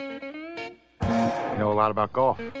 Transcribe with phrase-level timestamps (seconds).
[0.00, 2.38] You know a lot about golf.
[2.38, 2.54] Well,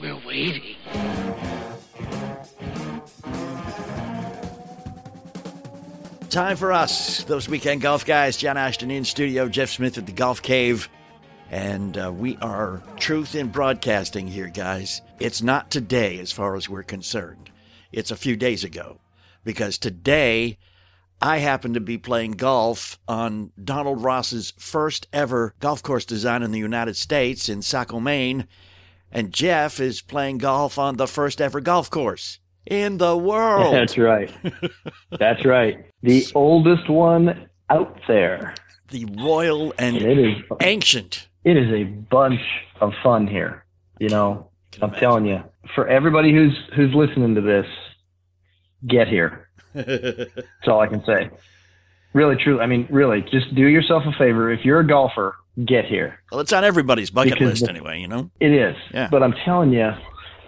[0.00, 0.76] we're waiting.
[6.30, 8.36] Time for us, those weekend golf guys.
[8.36, 10.88] John Ashton in studio, Jeff Smith at the Golf Cave.
[11.50, 15.00] And uh, we are truth in broadcasting here, guys.
[15.18, 17.50] It's not today as far as we're concerned,
[17.90, 19.00] it's a few days ago.
[19.42, 20.58] Because today,
[21.20, 26.52] I happen to be playing golf on Donald Ross's first ever golf course design in
[26.52, 28.46] the United States in Saco, Maine.
[29.10, 33.74] And Jeff is playing golf on the first ever golf course in the world.
[33.74, 34.30] That's right.
[35.18, 35.84] That's right.
[36.02, 38.54] The oldest one out there.
[38.90, 41.28] The royal and And it is ancient.
[41.44, 42.40] it is a bunch
[42.80, 43.64] of fun here.
[43.98, 44.48] You know,
[44.80, 45.42] I'm telling you,
[45.74, 47.66] for everybody who's who's listening to this,
[48.86, 49.47] get here.
[49.74, 51.30] That's all I can say.
[52.14, 52.60] Really, true.
[52.60, 54.50] I mean, really, just do yourself a favor.
[54.50, 56.18] If you're a golfer, get here.
[56.30, 58.30] well, it's on everybody's bucket Because list the- anyway, you know?
[58.40, 58.76] It is.
[58.94, 59.08] Yeah.
[59.10, 59.90] But I'm telling you,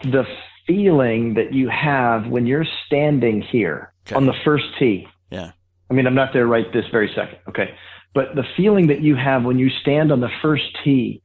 [0.04, 0.24] the
[0.66, 4.14] feeling that you have when you're standing here Okay.
[4.16, 5.06] on the first tee.
[5.30, 5.50] Yeah.
[5.90, 7.38] I mean, I'm not there right this very second.
[7.48, 7.74] Okay.
[8.14, 11.22] But the feeling that you have when you stand on the first tee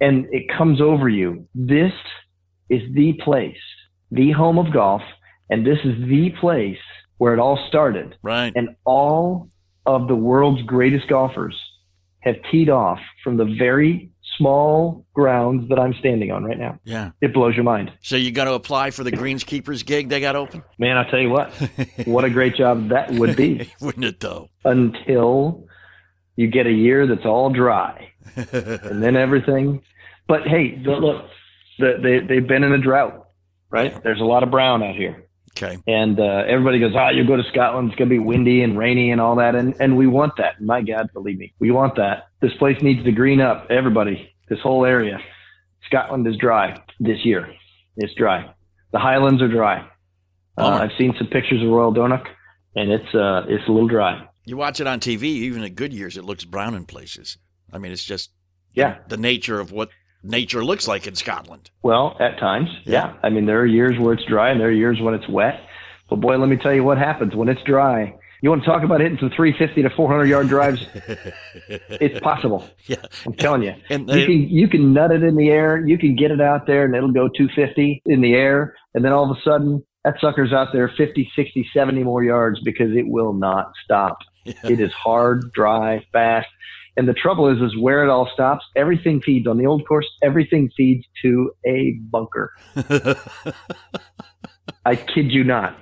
[0.00, 1.92] and it comes over you, this
[2.70, 3.56] is the place,
[4.10, 5.02] the home of golf,
[5.50, 6.78] and this is the place
[7.18, 8.16] where it all started.
[8.22, 8.52] Right.
[8.54, 9.48] And all
[9.86, 11.58] of the world's greatest golfers
[12.20, 16.78] have teed off from the very small grounds that I'm standing on right now.
[16.84, 17.10] Yeah.
[17.20, 17.92] It blows your mind.
[18.00, 20.62] So you got to apply for the greenskeepers gig they got open?
[20.78, 21.52] Man, I'll tell you what,
[22.04, 24.48] what a great job that would be Wouldn't it though?
[24.64, 25.66] until
[26.36, 29.82] you get a year that's all dry and then everything.
[30.26, 31.26] But hey, look,
[31.78, 33.28] the, they, they've been in a drought,
[33.70, 34.02] right?
[34.02, 35.26] There's a lot of brown out here.
[35.56, 35.78] Okay.
[35.86, 38.76] And uh, everybody goes, ah, you go to Scotland, it's going to be windy and
[38.76, 39.54] rainy and all that.
[39.54, 40.60] And, and we want that.
[40.60, 42.26] My God, believe me, we want that.
[42.40, 43.68] This place needs to green up.
[43.70, 45.18] Everybody, this whole area.
[45.86, 47.52] Scotland is dry this year.
[47.96, 48.52] It's dry.
[48.92, 49.86] The Highlands are dry.
[50.58, 50.66] Uh.
[50.82, 52.26] I've seen some pictures of Royal Dornoch,
[52.74, 54.26] and it's uh, it's a little dry.
[54.44, 57.38] You watch it on TV, even at good years, it looks brown in places.
[57.72, 58.30] I mean, it's just
[58.74, 58.98] Yeah.
[59.08, 59.88] the nature of what
[60.24, 61.70] nature looks like in Scotland.
[61.82, 62.92] Well, at times, Yeah.
[63.08, 63.12] yeah.
[63.22, 65.60] I mean, there are years where it's dry, and there are years when it's wet.
[66.10, 68.14] But boy, let me tell you what happens when it's dry.
[68.42, 70.84] You want to talk about hitting some 350 to 400 yard drives?
[71.88, 72.68] It's possible.
[72.86, 72.96] Yeah.
[73.24, 73.74] I'm telling you.
[73.88, 75.84] And You can you can nut it in the air.
[75.86, 79.12] You can get it out there, and it'll go 250 in the air, and then
[79.12, 83.06] all of a sudden that sucker's out there 50, 60, 70 more yards because it
[83.08, 84.18] will not stop.
[84.64, 86.48] It is hard, dry, fast.
[86.96, 88.64] And the trouble is, is where it all stops.
[88.76, 90.06] Everything feeds on the old course.
[90.22, 92.52] Everything feeds to a bunker.
[94.84, 95.76] I kid you not.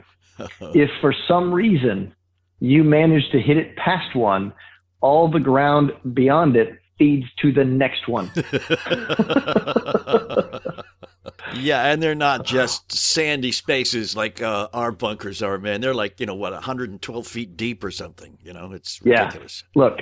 [0.75, 2.15] If for some reason
[2.61, 4.53] you manage to hit it past one,
[5.01, 8.31] all the ground beyond it feeds to the next one.
[11.55, 15.81] yeah, and they're not just sandy spaces like uh, our bunkers are, man.
[15.81, 18.39] They're like, you know, what, 112 feet deep or something.
[18.43, 19.05] You know, it's ridiculous.
[19.05, 19.25] Yeah.
[19.25, 19.65] ridiculous.
[19.75, 19.99] Look,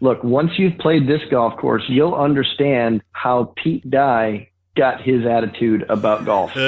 [0.00, 5.84] look, once you've played this golf course, you'll understand how Pete Dye got his attitude
[5.88, 6.52] about golf.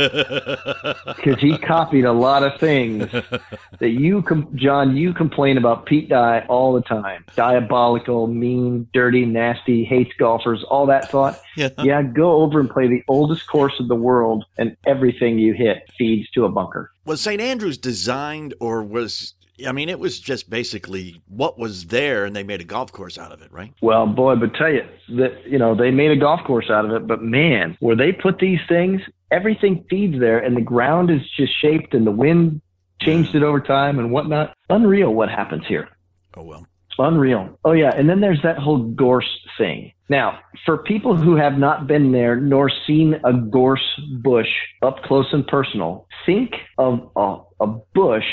[1.16, 3.10] Because he copied a lot of things
[3.78, 7.24] that you, com- John, you complain about Pete Dye all the time.
[7.36, 11.38] Diabolical, mean, dirty, nasty, hates golfers, all that thought.
[11.56, 11.69] yeah.
[11.82, 15.88] Yeah, go over and play the oldest course of the world, and everything you hit
[15.98, 16.90] feeds to a bunker.
[17.04, 17.40] Was St.
[17.40, 19.34] Andrews designed or was,
[19.66, 23.19] I mean, it was just basically what was there and they made a golf course
[23.19, 23.72] out of it, right?
[23.81, 24.84] Well, boy, but tell you
[25.16, 28.12] that you know they made a golf course out of it, but man, where they
[28.12, 29.00] put these things,
[29.31, 32.60] everything feeds there, and the ground is just shaped, and the wind
[33.00, 34.54] changed it over time and whatnot.
[34.69, 35.88] Unreal, what happens here.
[36.37, 36.66] Oh, well.
[36.99, 37.59] Unreal.
[37.65, 39.93] Oh yeah, and then there's that whole gorse thing.
[40.10, 44.49] Now, for people who have not been there nor seen a gorse bush
[44.82, 48.26] up close and personal, think of a, a bush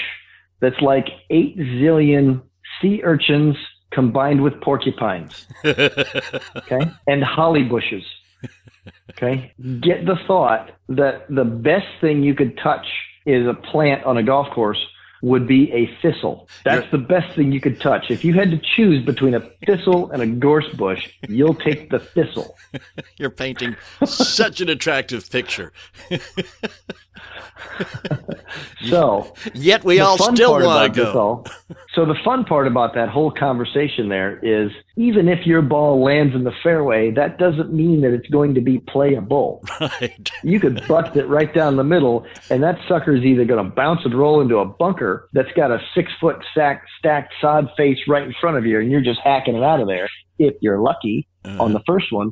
[0.60, 2.42] that's like eight zillion
[2.82, 3.56] sea urchins
[3.92, 5.48] combined with porcupines.
[6.56, 8.04] Okay, and holly bushes.
[9.12, 12.86] Okay, get the thought that the best thing you could touch
[13.26, 14.80] is a plant on a golf course
[15.22, 16.48] would be a thistle.
[16.64, 18.10] That's the best thing you could touch.
[18.10, 22.00] If you had to choose between a thistle and a gorse bush, you'll take the
[22.00, 22.56] thistle.
[23.18, 23.76] You're painting
[24.06, 25.74] such an attractive picture.
[28.86, 31.44] So Yet we all still want to go.
[31.94, 36.36] so the fun part about that whole conversation there is even if your ball lands
[36.36, 39.64] in the fairway, that doesn't mean that it's going to be playable.
[39.80, 40.30] Right.
[40.44, 44.02] You could bust it right down the middle, and that sucker's either going to bounce
[44.04, 48.24] and roll into a bunker that's got a six foot stack, stacked sod face right
[48.24, 50.08] in front of you, and you're just hacking it out of there
[50.40, 52.32] if you're lucky Uh, on the first one,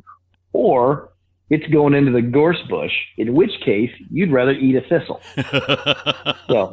[0.52, 1.10] or
[1.48, 5.20] it's going into the gorse bush, in which case you'd rather eat a thistle.
[6.48, 6.70] So,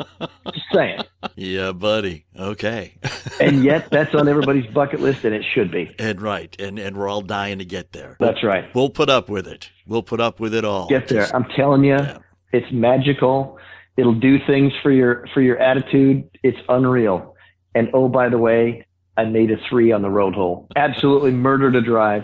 [0.53, 1.01] just saying.
[1.35, 2.25] yeah, buddy.
[2.38, 2.94] Okay.
[3.41, 5.89] And yet, that's on everybody's bucket list, and it should be.
[5.97, 8.15] and right, and and we're all dying to get there.
[8.19, 8.65] That's right.
[8.75, 9.71] We'll put up with it.
[9.88, 10.88] We'll put up with it all.
[10.88, 11.21] Get there.
[11.23, 12.19] Just- I'm telling you, Yeah.
[12.51, 13.57] it's magical.
[13.98, 16.30] It'll do things for your for your attitude.
[16.44, 17.36] It's unreal.
[17.75, 18.86] And oh, by the way,
[19.18, 20.68] I made a three on the road hole.
[20.75, 22.24] Absolutely murdered a drive.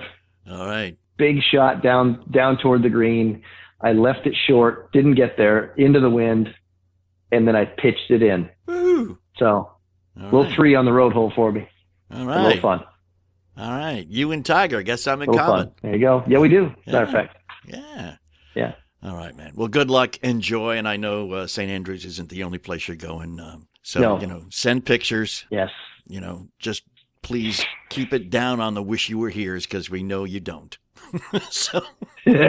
[0.50, 0.98] all right.
[1.18, 3.44] Big shot down down toward the green.
[3.82, 6.54] I left it short, didn't get there, into the wind,
[7.32, 8.50] and then I pitched it in.
[8.66, 9.18] Woo.
[9.38, 9.78] So All
[10.18, 10.54] little right.
[10.54, 11.68] three on the road hole for me.
[12.14, 12.40] All right.
[12.40, 12.84] A little fun.
[13.58, 14.06] All right.
[14.08, 14.80] You and Tiger.
[14.80, 15.66] I guess I'm in common.
[15.68, 15.72] fun.
[15.82, 16.24] There you go.
[16.28, 16.74] Yeah, we do.
[16.88, 17.38] Matter of fact.
[17.66, 18.16] Yeah.
[18.56, 18.74] Yeah.
[19.02, 19.54] All right, man.
[19.56, 20.18] Well, good luck.
[20.24, 20.78] Enjoy.
[20.78, 21.70] And I know uh, St.
[21.72, 23.40] Andrews isn't the only place you're going.
[23.40, 24.20] Um, so, No.
[24.20, 25.46] you know, send pictures.
[25.50, 25.70] Yes.
[26.08, 26.84] You know, just
[27.22, 30.78] please keep it down on the wish you were here's because we know you don't.
[31.50, 31.82] so,
[32.26, 32.42] how,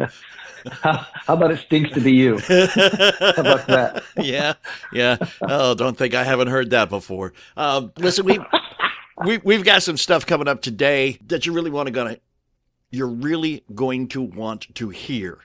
[0.70, 2.38] how about it stinks to be you?
[2.38, 4.02] How about that?
[4.18, 4.54] yeah,
[4.92, 5.16] yeah.
[5.42, 7.32] Oh, don't think I haven't heard that before.
[7.56, 8.38] Um, listen, we
[9.24, 12.16] we we've got some stuff coming up today that you really want to gonna
[12.94, 15.40] you're really going to want to hear.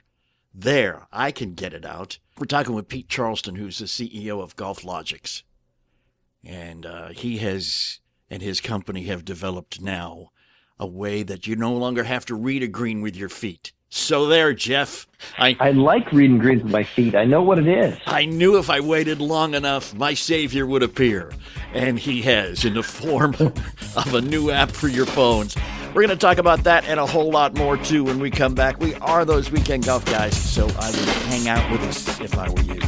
[0.54, 2.18] There, I can get it out.
[2.38, 5.42] We're talking with Pete Charleston, who's the CEO of GolfLogix,
[6.44, 8.00] and uh, he has
[8.30, 10.30] and his company have developed now
[10.78, 13.72] a way that you no longer have to read a green with your feet.
[13.90, 15.08] So there, Jeff.
[15.36, 17.16] I I like reading greens with my feet.
[17.16, 17.98] I know what it is.
[18.06, 21.32] I knew if I waited long enough, my savior would appear.
[21.74, 25.56] And he has in the form of a new app for your phones.
[25.90, 28.54] We're going to talk about that and a whole lot more too when we come
[28.54, 28.78] back.
[28.78, 32.48] We are those weekend golf guys, so I would hang out with us if I
[32.48, 32.80] were you.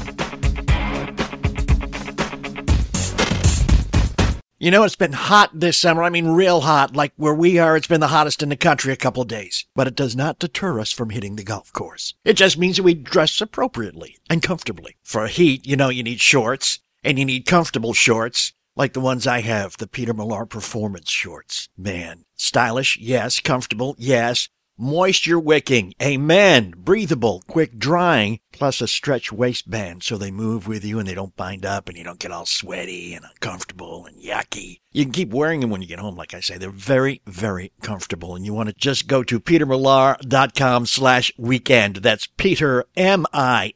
[4.60, 6.04] You know, it's been hot this summer.
[6.04, 6.94] I mean, real hot.
[6.94, 9.66] Like where we are, it's been the hottest in the country a couple days.
[9.74, 12.14] But it does not deter us from hitting the golf course.
[12.24, 14.94] It just means that we dress appropriately and comfortably.
[15.02, 18.52] For heat, you know, you need shorts and you need comfortable shorts.
[18.74, 21.68] Like the ones I have, the Peter Millar Performance shorts.
[21.76, 23.38] Man, stylish, yes.
[23.38, 24.48] Comfortable, yes.
[24.78, 26.72] Moisture wicking, amen.
[26.78, 31.36] Breathable, quick drying, plus a stretch waistband so they move with you and they don't
[31.36, 34.80] bind up and you don't get all sweaty and uncomfortable and yucky.
[34.90, 36.56] You can keep wearing them when you get home, like I say.
[36.56, 41.96] They're very, very comfortable and you want to just go to petermillar.com slash weekend.
[41.96, 43.72] That's Peter, M-I-L-L-A-R,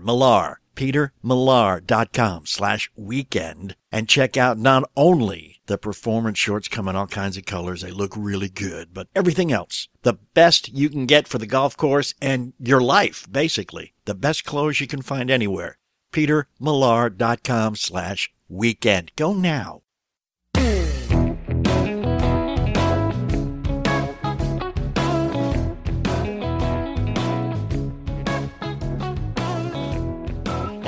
[0.00, 7.06] Millar petermillar.com slash weekend and check out not only the performance shorts come in all
[7.06, 7.82] kinds of colors.
[7.82, 11.76] They look really good, but everything else, the best you can get for the golf
[11.76, 13.94] course and your life, basically.
[14.04, 15.78] The best clothes you can find anywhere.
[16.12, 19.12] petermillar.com slash weekend.
[19.16, 19.82] Go now.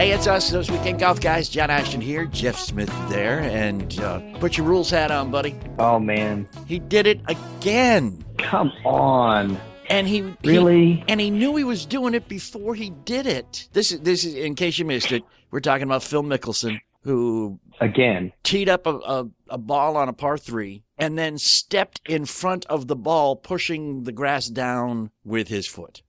[0.02, 1.48] Hey, it's us, those weekend golf guys.
[1.48, 5.54] John Ashton here, Jeff Smith there, and uh, put your rules hat on, buddy.
[5.78, 9.60] Oh man, He did it again, come on!
[9.88, 11.04] and he he- Really?
[11.06, 13.68] and he knew he was doing it before he did it.
[13.74, 15.22] This is this is in case you missed it.
[15.52, 20.12] We're talking about Phil Mickelson, who Again, teed up a, a, a ball on a
[20.12, 25.46] par three and then stepped in front of the ball, pushing the grass down with
[25.46, 26.02] his foot.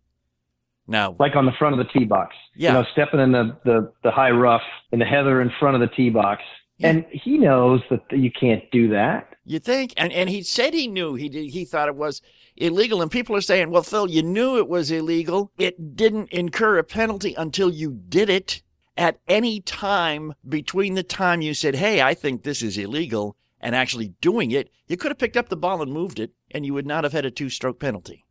[0.87, 2.35] Now, like on the front of the tee box.
[2.55, 2.69] Yeah.
[2.69, 4.61] You know, stepping in the, the, the high rough
[4.91, 6.41] in the heather in front of the tee box.
[6.77, 6.89] Yeah.
[6.89, 9.29] And he knows that you can't do that.
[9.45, 9.93] You think?
[9.97, 12.21] And and he said he knew he did, he thought it was
[12.55, 15.51] illegal, and people are saying, "Well, Phil, you knew it was illegal.
[15.57, 18.61] It didn't incur a penalty until you did it."
[18.95, 23.75] At any time between the time you said, "Hey, I think this is illegal," and
[23.75, 26.73] actually doing it, you could have picked up the ball and moved it, and you
[26.73, 28.23] would not have had a two-stroke penalty,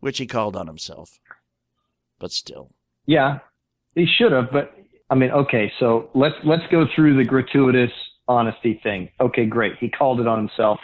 [0.00, 1.20] which he called on himself.
[2.18, 2.70] But still,
[3.06, 3.38] Yeah,
[3.94, 4.50] he should have.
[4.50, 4.74] But
[5.10, 7.90] I mean, okay, so let's let's go through the gratuitous
[8.28, 9.08] honesty thing.
[9.20, 9.74] Okay, great.
[9.78, 10.78] He called it on himself,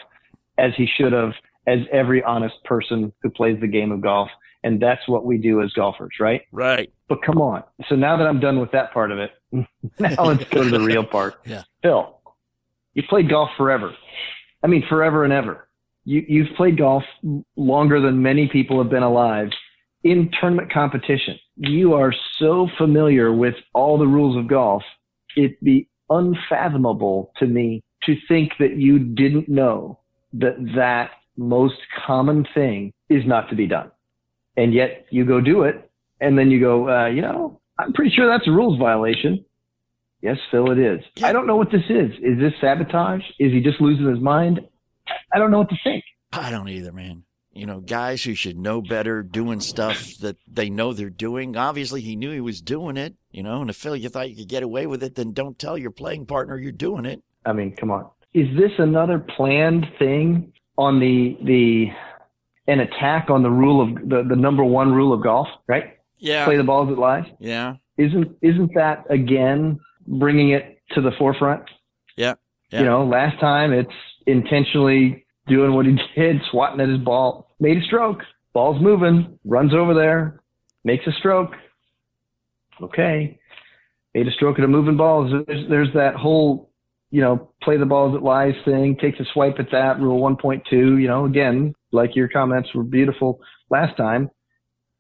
[0.59, 1.33] as he should have,
[1.67, 4.29] as every honest person who plays the game of golf.
[4.65, 6.43] And that's what we do as golfers, right?
[6.53, 6.93] right?
[7.09, 7.65] But come on.
[7.89, 9.33] So now that I'm done with that part of it,
[9.99, 11.41] now let's go to the real part.
[11.45, 11.65] Yeah.
[11.83, 12.21] Phil,
[12.95, 13.93] you played golf forever.
[14.63, 15.67] I mean, forever and ever.
[16.05, 17.03] You, you've played golf
[17.57, 19.49] longer than many people have been alive
[20.05, 21.39] in tournament competition.
[21.57, 24.83] You are so familiar with all the rules of golf.
[25.37, 29.99] It'd be unfathomable to me to think that you didn't know
[30.35, 33.91] that that most common thing is not to be done.
[34.57, 35.91] And yet you go do it
[36.21, 39.45] and then you go, uh, you know, I'm pretty sure that's a rules violation.
[40.21, 41.01] Yes, Phil, it is.
[41.17, 41.29] Yeah.
[41.29, 42.13] I don't know what this is.
[42.23, 43.23] Is this sabotage?
[43.39, 44.61] Is he just losing his mind?
[45.35, 46.05] I don't know what to think.
[46.33, 47.25] I don't either, man.
[47.55, 51.57] You know, guys who should know better doing stuff that they know they're doing.
[51.57, 54.37] Obviously, he knew he was doing it, you know, and if Phil, you thought you
[54.37, 57.23] could get away with it, then don't tell your playing partner you're doing it.
[57.45, 58.09] I mean, come on.
[58.33, 61.89] Is this another planned thing on the the
[62.69, 65.99] an attack on the rule of the, the number one rule of golf, right?
[66.19, 66.45] Yeah.
[66.45, 67.25] Play the balls it lies.
[67.39, 67.77] Yeah.
[67.99, 71.65] Isn't isn't that again bringing it to the forefront?
[72.17, 72.35] Yeah.
[72.71, 72.81] Yeah.
[72.81, 73.93] You know, last time it's
[74.27, 78.21] intentionally doing what he did, swatting at his ball, made a stroke.
[78.53, 80.41] Ball's moving, runs over there,
[80.85, 81.53] makes a stroke.
[82.83, 83.39] Okay,
[84.15, 85.43] made a stroke at a moving ball.
[85.47, 86.71] There's, there's that whole,
[87.11, 88.97] you know, play the balls it lies thing.
[88.97, 90.71] Takes a swipe at that rule 1.2.
[90.73, 94.31] You know, again, like your comments were beautiful last time.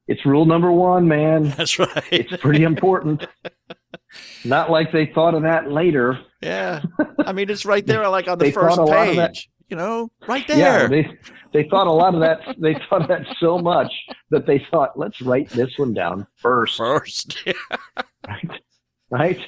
[0.06, 1.44] It's rule number one, man.
[1.56, 2.04] That's right.
[2.10, 3.26] It's pretty important.
[4.44, 6.18] Not like they thought of that later.
[6.42, 6.82] yeah.
[7.18, 9.48] I mean, it's right there, like on the first thought a lot of that- page.
[9.72, 10.58] You know, right there.
[10.58, 11.18] Yeah, they
[11.54, 12.40] they thought a lot of that.
[12.60, 13.90] They thought that so much
[14.30, 17.38] that they thought, let's write this one down first, First.
[18.28, 18.50] right?
[19.10, 19.38] Right?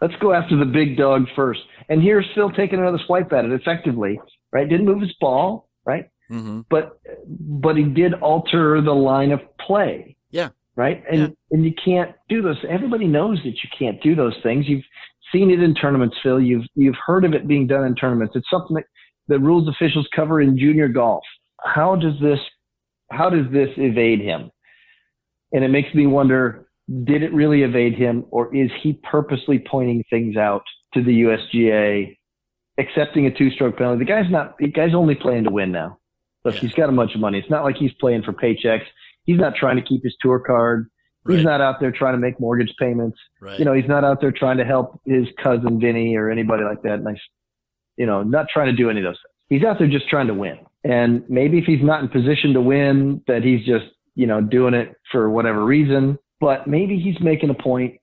[0.00, 1.60] Let's go after the big dog first.
[1.90, 4.18] And here's Phil taking another swipe at it effectively,
[4.50, 4.66] right?
[4.66, 6.06] Didn't move his ball, right?
[6.30, 6.62] mm-hmm.
[6.70, 6.98] But
[7.28, 10.16] but he did alter the line of play.
[10.30, 10.48] Yeah.
[10.74, 11.04] Right?
[11.10, 11.28] And Yeah.
[11.50, 12.56] and you can't do those.
[12.66, 14.66] Everybody knows that you can't do those things.
[14.66, 14.84] You've
[15.32, 16.40] seen it in tournaments, Phil.
[16.40, 18.34] You've you've heard of it being done in tournaments.
[18.36, 18.84] It's something that
[19.28, 21.24] the rules officials cover in junior golf.
[21.64, 22.38] How does this
[23.10, 24.50] how does this evade him?
[25.52, 26.66] And it makes me wonder,
[27.04, 30.62] did it really evade him or is he purposely pointing things out
[30.94, 32.16] to the USGA,
[32.78, 34.00] accepting a two stroke penalty?
[34.00, 35.98] The guy's not the guy's only playing to win now.
[36.44, 36.60] Look, Yeah.
[36.62, 37.38] he's got a bunch of money.
[37.38, 38.84] It's not like he's playing for paychecks.
[39.24, 40.88] He's not trying to keep his tour card.
[41.24, 41.36] Right.
[41.36, 43.18] He's not out there trying to make mortgage payments.
[43.40, 43.58] right.
[43.58, 46.82] You know, he's not out there trying to help his cousin Vinny or anybody like
[46.82, 47.02] that.
[47.02, 47.20] Nice,
[47.96, 49.34] you know, not trying to do any of those things.
[49.60, 50.58] He's out there just trying to win.
[50.84, 54.74] And maybe if he's not in position to win, that he's just, you know, doing
[54.74, 56.18] it for whatever reason.
[56.40, 57.94] But maybe he's making a point.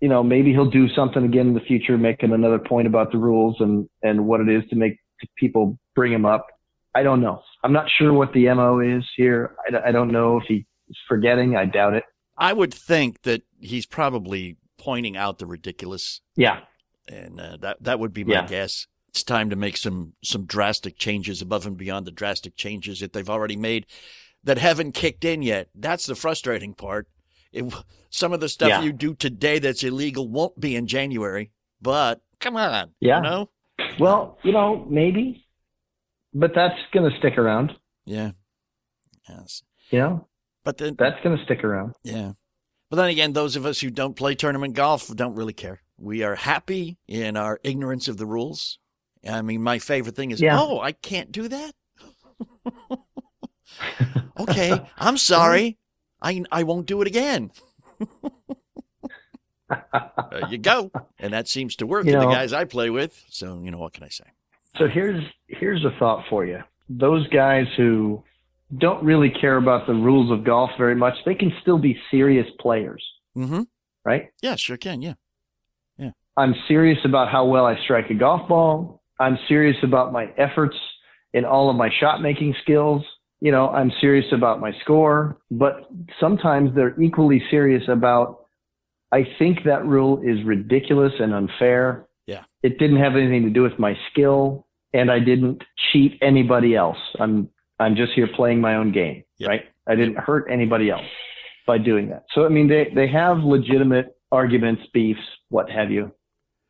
[0.00, 3.18] You know, maybe he'll do something again in the future, making another point about the
[3.18, 6.46] rules and and what it is to make to people bring him up.
[6.94, 7.42] I don't know.
[7.64, 9.54] I'm not sure what the mo is here.
[9.72, 10.64] I, I don't know if he's
[11.08, 11.56] forgetting.
[11.56, 12.04] I doubt it.
[12.36, 16.60] I would think that he's probably pointing out the ridiculous, Yeah.
[17.08, 18.46] and uh, that that would be my Yeah.
[18.46, 18.86] guess.
[19.12, 23.12] It's time to make some some drastic changes above and beyond the drastic changes that
[23.12, 23.84] they've already made
[24.42, 25.68] that haven't kicked in yet.
[25.74, 27.08] That's the frustrating part.
[27.52, 27.70] It,
[28.08, 28.80] some of the stuff Yeah.
[28.82, 31.50] you do today that's illegal won't be in January,
[31.82, 33.18] but come on, Yeah.
[33.18, 33.50] you know,
[34.00, 35.44] Well, you know, maybe,
[36.32, 37.72] but that's going to stick around.
[38.06, 38.30] yeah,
[39.28, 40.28] yes, You know,
[40.64, 41.94] but then that's going to stick around.
[42.02, 42.32] Yeah.
[42.88, 45.82] But then again, those of us who don't play tournament golf don't really care.
[45.98, 48.78] We are happy in our ignorance of the rules.
[49.28, 50.58] I mean, my favorite thing is, Yeah.
[50.60, 51.72] oh, I can't do that.
[54.38, 55.78] okay, I'm sorry.
[56.20, 57.50] I I won't do it again.
[59.70, 60.90] there you go.
[61.18, 63.24] And that seems to work You for the guys I play with.
[63.30, 64.24] So, you know, what can I say?
[64.78, 66.60] So here's here's a thought for you.
[66.88, 68.22] Those guys who
[68.78, 72.46] don't really care about the rules of golf very much, they can still be serious
[72.58, 73.04] players,
[73.36, 73.62] Mm-hmm.
[74.04, 74.30] right?
[74.42, 75.02] Yeah, sure can.
[75.02, 75.14] Yeah.
[75.98, 76.10] Yeah.
[76.36, 79.01] I'm serious about how well I strike a golf ball.
[79.22, 80.76] I'm serious about my efforts
[81.32, 83.02] in all of my shot making skills.
[83.40, 85.88] You know, I'm serious about my score, but
[86.20, 88.46] sometimes they're equally serious about,
[89.12, 92.06] I think that rule is ridiculous and unfair.
[92.26, 92.42] Yeah.
[92.62, 95.62] It didn't have anything to do with my skill and I didn't
[95.92, 96.98] cheat anybody else.
[97.18, 97.48] I'm,
[97.78, 99.48] I'm just here playing my own game, Yep.
[99.48, 99.62] right?
[99.88, 101.06] I didn't hurt anybody else
[101.66, 102.24] by doing that.
[102.34, 106.12] So, I mean, they, they have legitimate arguments, beefs, what have you.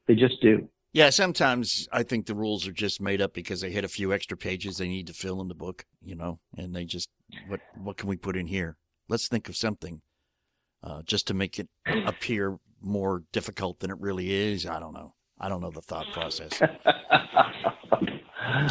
[0.06, 0.68] They just do.
[0.94, 4.12] Yeah, sometimes I think the rules are just made up because they hit a few
[4.12, 7.08] extra pages they need to fill in the book, you know, and they just
[7.48, 8.76] what what can we put in here?
[9.08, 10.02] Let's think of something
[10.82, 14.66] uh, just to make it appear more difficult than it really is.
[14.66, 15.14] I don't know.
[15.40, 16.60] I don't know the thought process,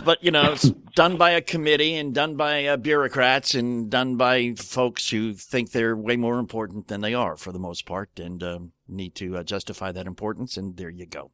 [0.06, 4.16] but you know, it's done by a committee and done by uh, bureaucrats and done
[4.16, 8.12] by folks who think they're way more important than they are for the most part
[8.20, 10.56] and um, need to uh, justify that importance.
[10.56, 11.32] And there you go.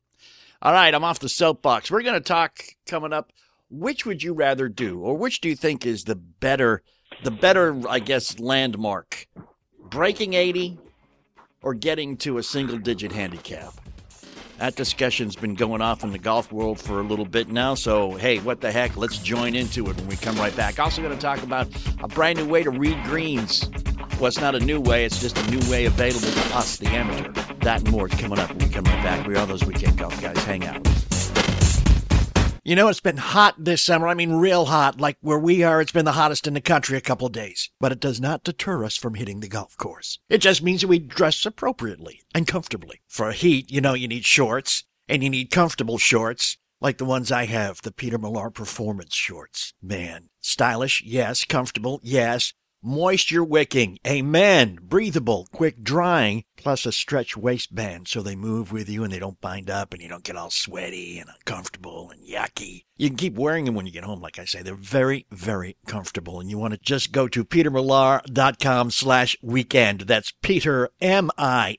[0.61, 1.91] All right, I'm off the soapbox.
[1.91, 3.31] We're going to talk coming up.
[3.69, 6.83] Which would you rather do, or which do you think is the better,
[7.23, 9.27] the better, I guess, landmark?
[9.89, 10.79] Breaking 80
[11.61, 13.73] or getting to a single digit handicap?
[14.57, 17.75] That discussion's been going off in the golf world for a little bit now.
[17.75, 18.95] So, hey, what the heck?
[18.95, 20.79] Let's join into it when we come right back.
[20.79, 21.67] Also, going to talk about
[22.01, 23.69] a brand new way to read greens.
[24.17, 26.87] Well, it's not a new way, it's just a new way available to us, the
[26.87, 27.46] amateur.
[27.61, 29.27] That and more coming up when we come right back.
[29.27, 30.37] We are those weekend golf guys.
[30.43, 30.87] Hang out.
[32.67, 34.09] You know, it's been hot this summer.
[34.09, 34.99] I mean, real hot.
[34.99, 37.69] Like where we are, it's been the hottest in the country a couple days.
[37.79, 40.19] But it does not deter us from hitting the golf course.
[40.29, 42.99] It just means that we dress appropriately and comfortably.
[43.07, 47.31] For heat, you know, you need shorts and you need comfortable shorts like the ones
[47.31, 49.73] I have, the Peter Millar Performance shorts.
[49.81, 51.45] Man, stylish, yes.
[51.45, 52.53] Comfortable, yes.
[52.87, 54.79] Moisture wicking, amen.
[54.81, 59.41] Breathable, quick drying, plus a stretch waistband so they move with you and they don't
[59.41, 62.85] bind up and you don't get all sweaty and uncomfortable and yucky.
[62.95, 64.61] You can keep wearing them when you get home, like I say.
[64.61, 66.39] They're very, very comfortable.
[66.39, 69.99] And you want to just go to petermillar.com slash weekend.
[70.07, 71.75] That's Peter, M-I-L-L-A-R,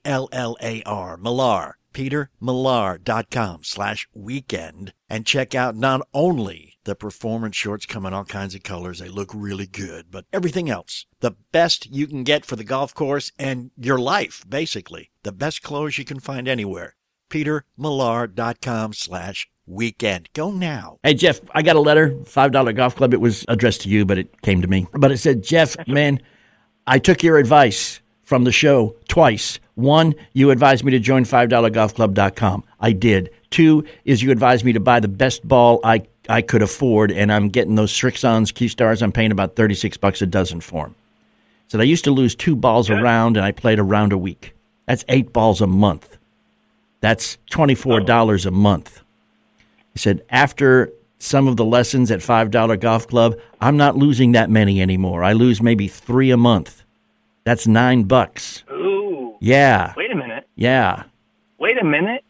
[1.16, 8.24] Millar petermillar.com slash weekend and check out not only the performance shorts come in all
[8.24, 8.98] kinds of colors.
[8.98, 12.94] They look really good, but everything else, the best you can get for the golf
[12.94, 15.10] course and your life, basically.
[15.22, 16.94] The best clothes you can find anywhere.
[17.28, 20.30] petermillar.com slash weekend.
[20.32, 20.96] Go now.
[21.02, 23.12] Hey, Jeff, I got a letter, $5 golf club.
[23.12, 24.86] It was addressed to you, but it came to me.
[24.94, 26.22] But it said, Jeff, man,
[26.86, 29.60] I took your advice from the show twice.
[29.74, 32.64] One, you advised me to join $5golfclub.com.
[32.80, 33.30] I did.
[33.50, 37.32] Two is you advised me to buy the best ball I, I could afford, and
[37.32, 39.02] I'm getting those Srixons, Q Stars.
[39.02, 40.94] I'm paying about 36 bucks a dozen for them.
[41.68, 44.18] So I used to lose two balls a round, and I played a round a
[44.18, 44.54] week.
[44.86, 46.16] That's eight balls a month.
[47.00, 49.02] That's $24 a month.
[49.92, 54.50] He said, after some of the lessons at $5 Golf Club, I'm not losing that
[54.50, 55.22] many anymore.
[55.22, 56.84] I lose maybe three a month.
[57.44, 58.64] That's nine bucks.
[58.70, 59.36] Ooh.
[59.40, 59.94] Yeah.
[59.96, 60.46] Wait a minute.
[60.56, 61.04] Yeah.
[61.58, 62.24] Wait a minute.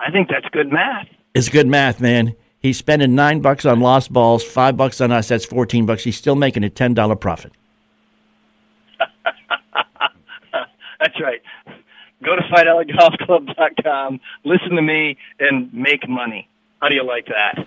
[0.00, 1.08] I think that's good math.
[1.34, 2.34] It's good math, man.
[2.66, 5.28] He's spending nine bucks on lost balls, five bucks on us.
[5.28, 6.02] That's 14 bucks.
[6.02, 7.52] He's still making a $10 profit.
[10.98, 11.40] That's right.
[12.24, 16.48] Go to $5golfclub.com, listen to me, and make money.
[16.82, 17.64] How do you like that?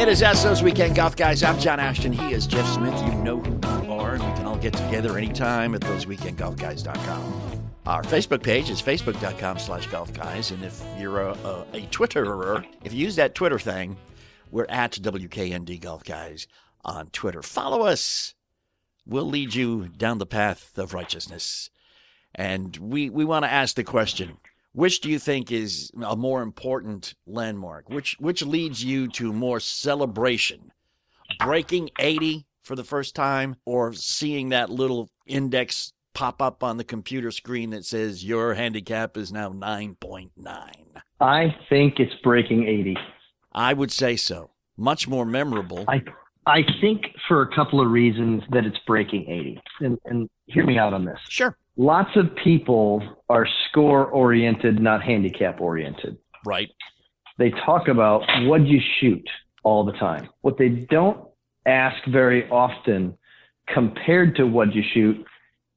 [0.00, 1.44] It is Those Weekend Golf Guys.
[1.44, 2.12] I'm John Ashton.
[2.12, 3.00] He is Jeff Smith.
[3.06, 3.63] You know who
[4.64, 7.70] get together anytime at thoseweekendgolfguys.com.
[7.86, 10.52] Our Facebook page is facebook.com slash golfguys.
[10.52, 13.98] And if you're a, a, a Twitterer, if you use that Twitter thing,
[14.50, 16.46] we're at WKND Golf Guys
[16.82, 17.42] on Twitter.
[17.42, 18.34] Follow us.
[19.04, 21.68] We'll lead you down the path of righteousness.
[22.34, 24.38] And we, we want to ask the question
[24.72, 27.90] which do you think is a more important landmark?
[27.90, 30.72] Which which leads you to more celebration?
[31.38, 36.84] Breaking 80 for the first time or seeing that little index pop up on the
[36.84, 40.30] computer screen that says your handicap is now 9.9?
[41.20, 42.96] I think it's breaking 80.
[43.52, 44.50] I would say so.
[44.76, 45.84] Much more memorable.
[45.86, 46.02] I
[46.46, 49.60] I think for a couple of reasons that it's breaking 80.
[49.80, 51.18] And, and hear me out on this.
[51.28, 51.56] Sure.
[51.76, 56.18] Lots of people are score oriented, not handicap oriented.
[56.44, 56.70] Right.
[57.38, 59.26] They talk about what you shoot
[59.62, 60.28] all the time.
[60.42, 61.26] What they don't
[61.66, 63.16] ask very often
[63.72, 65.24] compared to what you shoot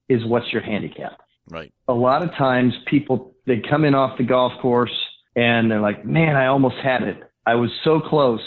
[0.09, 1.19] is what's your handicap.
[1.49, 1.73] Right.
[1.87, 4.91] A lot of times people they come in off the golf course
[5.35, 7.23] and they're like, "Man, I almost had it.
[7.45, 8.41] I was so close."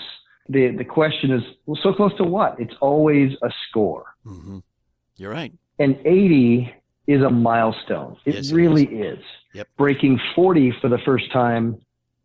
[0.49, 2.59] The the question is, well, so close to what?
[2.59, 4.05] It's always a score.
[4.27, 4.59] Mm-hmm.
[5.17, 5.53] You're right.
[5.79, 6.75] And 80
[7.07, 8.17] is a milestone.
[8.25, 9.19] It Yes, it really is.
[9.55, 9.69] Yep.
[9.79, 11.81] Breaking 40 for the first time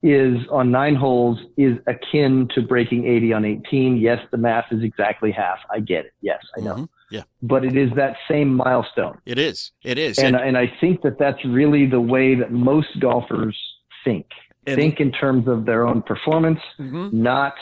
[0.08, 3.98] is on nine holes is akin to breaking 80 on 18.
[3.98, 5.58] Yes, the math is exactly half.
[5.74, 6.13] I get it.
[6.22, 6.76] Yes, I know.
[6.76, 6.89] Mhm.
[7.10, 7.24] Yeah.
[7.41, 9.18] But it is that same milestone.
[9.26, 9.72] It is.
[9.84, 10.20] It is.
[10.20, 13.58] And, and I think that that's really the way that most golfers
[14.04, 14.28] think.
[14.68, 17.13] and- think in terms of their own performance, Mhm.
[17.13, 17.54] not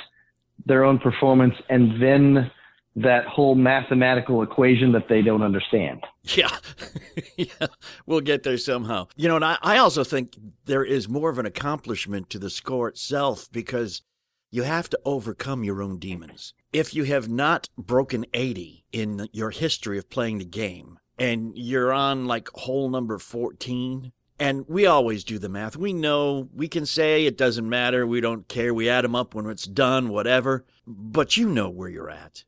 [0.66, 2.50] their own performance, and then
[2.96, 6.04] that whole mathematical equation that they don't understand.
[6.38, 6.56] Yeah.
[7.36, 7.68] yeah.
[8.06, 9.08] We'll get there somehow.
[9.18, 12.50] You know, and I, I also think there is more of an accomplishment to the
[12.50, 14.04] score itself because
[14.50, 16.54] you have to overcome your own demons.
[16.72, 21.92] If you have not broken 80 in your history of playing the game and you're
[21.92, 25.76] on like hole number 14, and we always do the math.
[25.76, 28.08] We know we can say it doesn't matter.
[28.08, 28.74] We don't care.
[28.74, 30.66] We add them up when it's done, whatever.
[30.88, 32.44] But you know where you're at.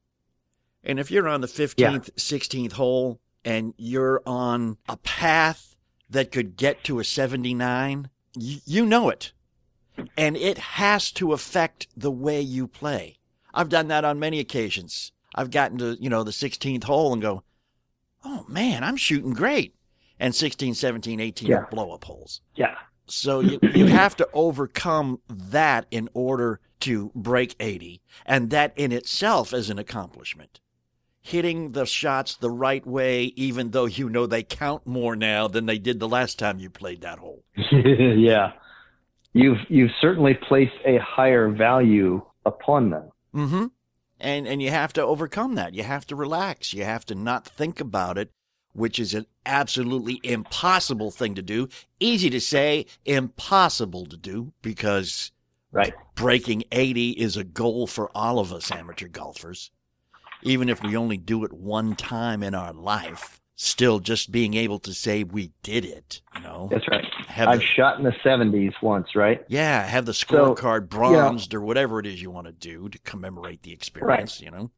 [0.85, 5.75] And if you're on the 15th, 16th hole and you're on a path
[6.09, 9.31] that could get to a 79, y- you know it.
[10.17, 13.17] And it has to affect the way you play.
[13.53, 15.11] I've done that on many occasions.
[15.33, 17.43] I've gotten to, you know, the 16th hole and go,
[18.23, 19.73] oh man, I'm shooting great.
[20.19, 21.65] And 16, 17, 18 Yeah.
[21.71, 22.41] blow up holes.
[22.55, 22.75] Yeah.
[23.07, 28.01] So you, you have to overcome that in order to break 80.
[28.25, 30.59] And that in itself is an accomplishment.
[31.27, 35.65] Hitting the shots the right way, even though you know they count more now than
[35.65, 37.43] they did the last time you played that hole.
[37.71, 38.51] yeah.
[39.33, 43.09] You've you've certainly placed a higher value upon them.
[43.33, 43.65] Mm-hmm.
[44.19, 45.73] And and you have to overcome that.
[45.73, 46.73] You have to relax.
[46.73, 48.29] You have to not think about it,
[48.73, 51.69] which is an absolutely impossible thing to do.
[51.99, 55.31] Easy to say, impossible to do because
[55.71, 55.93] Right.
[56.13, 59.71] breaking 80 is a goal for all of us amateur golfers.
[60.45, 64.77] Even if we only do it one time in our life, still just being able
[64.79, 66.67] to say we did it, you know.
[66.71, 67.03] That's right.
[67.27, 69.43] Have I've the- shot in the 70s once, right?
[69.47, 72.99] yeah, have the So, scorecard bronzed or whatever it is you want to do to
[72.99, 74.69] commemorate the experience, you know.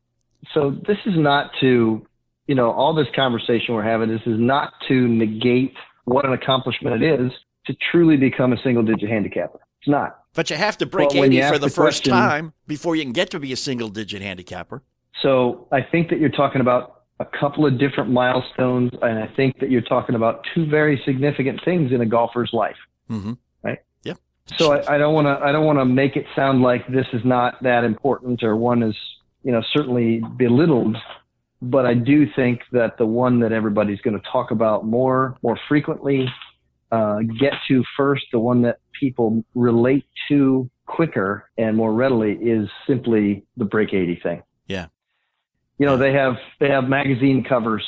[0.54, 2.06] So this is not to,
[2.48, 4.08] you know, all this conversation we're having.
[4.10, 5.74] This is not to negate
[6.06, 7.32] what an accomplishment it is
[7.66, 9.60] to truly become a single digit handicapper.
[9.82, 10.20] It's not.
[10.34, 13.04] But you have to break Well, 80 for the the first question- time before you
[13.04, 14.82] can get to be a single digit handicapper.
[15.22, 19.60] So I think that you're talking about a couple of different milestones, and I think
[19.60, 22.76] that you're talking about two very significant things in a golfer's life.
[23.10, 23.34] Mm-hmm.
[23.64, 23.80] Right.
[24.04, 24.18] Yep.
[24.58, 27.08] So I, I don't want to I don't want to make it sound like this
[27.14, 28.96] is not that important or one is
[29.44, 30.98] you know certainly belittled,
[31.62, 35.60] but I do think that the one that everybody's going to talk about more more
[35.68, 36.28] frequently,
[36.92, 42.70] uh, get to first, the one that people relate to quicker and more readily is
[42.88, 44.44] simply the break 80 thing.
[45.78, 47.84] You know they have they have magazine covers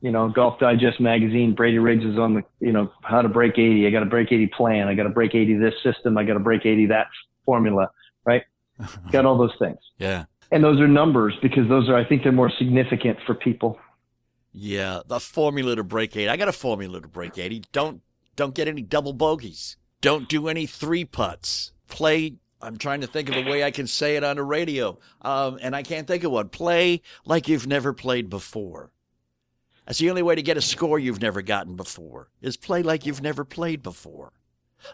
[0.00, 3.58] you know, Golf Digest magazine, Brady Riggs is on the, you know, how to break
[3.58, 3.86] 80.
[3.86, 4.88] I got a break 80 plan.
[4.88, 6.18] I got a break 80 this system.
[6.18, 7.06] I got a break 80 that
[7.44, 7.90] formula,
[8.24, 8.42] right?
[9.10, 9.78] got all those things.
[9.98, 10.24] Yeah.
[10.52, 13.78] And those are numbers because those are, I think they're more significant for people.
[14.52, 16.28] Yeah, the formula to break 80.
[16.28, 17.64] I got a formula to break 80.
[17.72, 18.00] Don't
[18.36, 19.76] don't get any double bogeys.
[20.02, 21.72] Don't do any three putts.
[21.88, 24.98] Play I'm trying to think of a way I can say it on the radio.
[25.22, 26.48] Um, and I can't think of one.
[26.48, 28.92] Play like you've never played before.
[29.86, 32.28] That's the only way to get a score you've never gotten before.
[32.40, 34.32] Is play like you've never played before.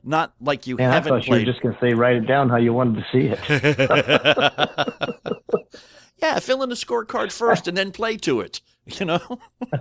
[0.04, 2.48] Not like you I haven't thought you were just going to say, write it down
[2.48, 3.38] how you wanted to see it.
[6.22, 8.60] yeah, fill in the scorecard first and then play to it.
[8.98, 9.38] You know?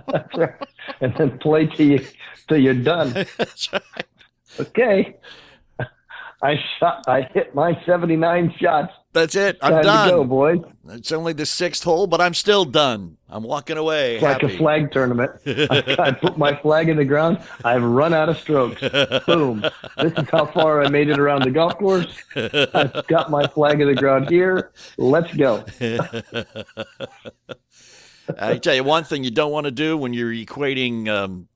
[1.00, 2.06] and then play till you,
[2.46, 3.12] till you're done.
[3.12, 4.06] Right.
[4.60, 5.16] Okay.
[6.42, 8.92] I shot, I hit my 79 shots.
[9.12, 9.58] That's it.
[9.62, 10.08] I'm Time done.
[10.08, 10.58] to go, boys.
[10.88, 13.16] It's only the sixth hole, but I'm still done.
[13.28, 14.14] I'm walking away.
[14.16, 15.30] It's like a flag tournament.
[15.46, 17.38] I, I put my flag in the ground.
[17.64, 18.80] I've run out of strokes.
[19.26, 19.64] Boom.
[19.98, 22.12] This is how far I made it around the golf course.
[22.34, 24.72] I've got my flag in the ground here.
[24.96, 25.64] Let's go.
[28.38, 31.48] I tell you one thing you don't want to do when you're equating um,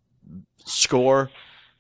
[0.65, 1.31] score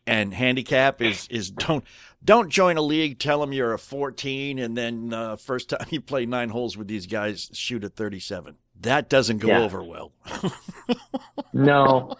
[0.06, 1.84] and handicap is is don't
[2.26, 3.18] don't join a league.
[3.18, 6.88] Tell them you're a 14, and then uh, first time you play nine holes with
[6.88, 8.56] these guys, shoot a 37.
[8.82, 9.62] That doesn't go Yeah.
[9.62, 10.12] over well.
[11.52, 12.14] No.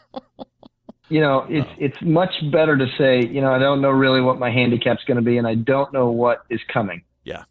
[1.09, 4.39] You know, it's it's much better to say, you know, I don't know really what
[4.39, 7.03] my handicap's going to be, and I don't know what is coming.
[7.23, 7.45] Yeah.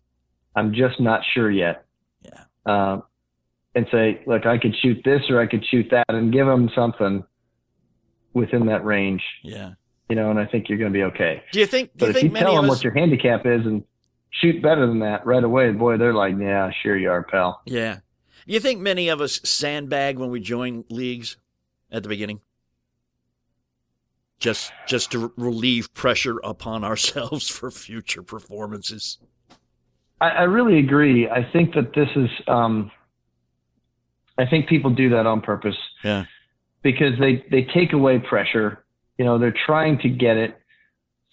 [0.55, 1.85] I'm just not sure yet.
[2.23, 2.43] Yeah.
[2.65, 3.03] Um,
[3.75, 6.69] and say, look, I could shoot this or I could shoot that, and give them
[6.75, 7.23] something
[8.33, 9.21] within that range.
[9.43, 9.73] Yeah.
[10.09, 11.43] You know, and I think you're going to be okay.
[11.51, 11.91] Do you think?
[11.97, 12.69] Do But you if you think many tell them us?
[12.77, 13.83] what your handicap is and
[14.31, 17.61] shoot better than that right away, boy, they're like, yeah, sure you are, pal.
[17.65, 17.99] Yeah.
[18.47, 21.37] Do you think many of us sandbag when we join leagues
[21.91, 22.41] at the beginning?
[24.37, 29.17] Just just to relieve pressure upon ourselves for future performances.
[30.21, 31.27] I, I really agree.
[31.29, 32.91] I think that this is, um,
[34.37, 35.75] I think people do that on purpose.
[36.03, 36.25] Yeah.
[36.83, 38.84] Because they, they take away pressure.
[39.17, 40.59] You know, they're trying to get it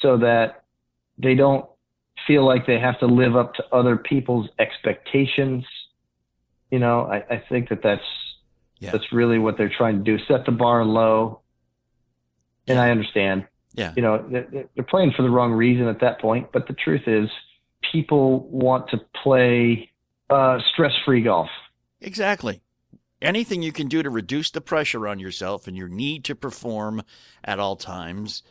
[0.00, 0.64] so that
[1.18, 1.66] they don't
[2.26, 5.64] feel like they have to live up to other people's expectations.
[6.70, 8.02] You know, I, I think that that's,
[8.78, 8.92] Yeah.
[8.92, 10.22] that's really what they're trying to do.
[10.26, 11.40] Set the bar low.
[12.68, 13.46] And I understand.
[13.74, 13.92] Yeah.
[13.96, 16.52] You know, they're, they're playing for the wrong reason at that point.
[16.52, 17.28] But the truth is,
[17.90, 19.90] people want to play
[20.30, 21.48] uh, stress-free golf.
[22.00, 22.62] Exactly.
[23.22, 27.02] Anything you can do to reduce the pressure on yourself and your need to perform
[27.44, 28.42] at all times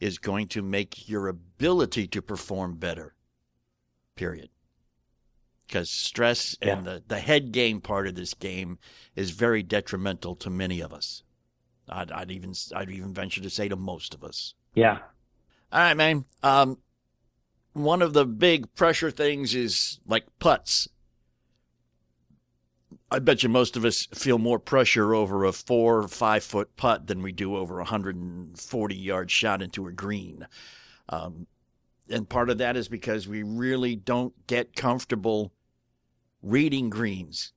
[0.00, 3.14] is going to make your ability to perform better.
[4.16, 4.50] Period.
[5.66, 8.78] Because stress and the, the head game part of this game
[9.16, 11.22] is very detrimental to many of us.
[11.88, 14.54] I'd, I'd even I'd even venture to say to most of us.
[14.74, 14.98] Yeah.
[15.72, 16.24] All right, man.
[16.42, 16.78] Um,
[17.72, 20.88] one of the big pressure things is like putts.
[23.10, 26.76] I bet you most of us feel more pressure over a four or five foot
[26.76, 30.46] putt than we do over a 140 yard shot into a green.
[31.08, 31.46] Um,
[32.10, 35.52] And part of that is because we really don't get comfortable
[36.42, 37.52] reading greens.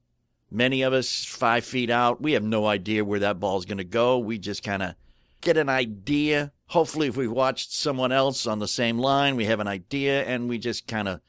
[0.50, 3.78] Many of us, five feet out, we have no idea where that ball is going
[3.78, 4.20] to go.
[4.20, 4.96] We just kind of
[5.40, 6.52] get an idea.
[6.68, 10.50] Hopefully, if we watched someone else on the same line, we have an idea and
[10.50, 11.22] we just kind of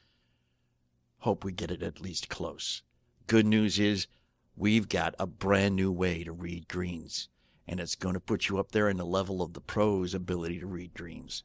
[1.19, 2.83] hope we get it at least close.
[3.27, 4.07] Good news is
[4.55, 7.29] we've got a brand new way to read greens,
[7.67, 10.59] and it's going to put you up there in the level of the pros' ability
[10.59, 11.43] to read greens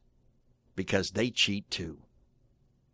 [0.75, 1.99] because they cheat too.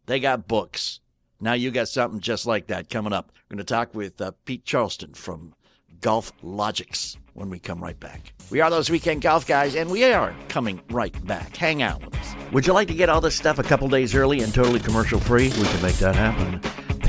[0.06, 1.00] They got books.
[1.40, 3.32] Now you got something just like that coming up.
[3.48, 5.54] We're going to talk with uh, Pete Charleston from
[6.00, 8.34] Golf Logics when we come right back.
[8.50, 11.56] We are those weekend golf guys, and we are coming right back.
[11.56, 12.34] Hang out with us.
[12.52, 15.18] Would you like to get all this stuff a couple days early and totally commercial
[15.18, 15.48] free?
[15.48, 16.60] We can make that happen.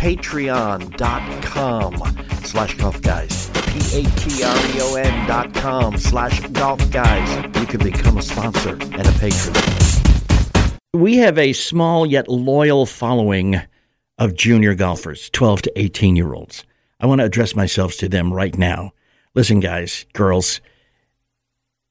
[0.06, 1.96] Patreon.com
[2.44, 3.50] slash golf guys.
[3.50, 7.60] P-A-T-R-E-O-N dot com slash golf guys.
[7.60, 9.56] You can become a sponsor and a patron.
[10.94, 13.60] We have a small yet loyal following
[14.20, 16.66] of junior golfers, 12 to 18 year olds.
[17.00, 18.94] I want to address myself to them right now.
[19.34, 20.62] Listen, guys, girls,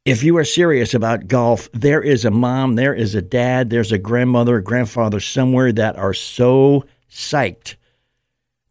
[0.05, 3.91] if you are serious about golf, there is a mom, there is a dad, there's
[3.91, 7.75] a grandmother, a grandfather somewhere that are so psyched,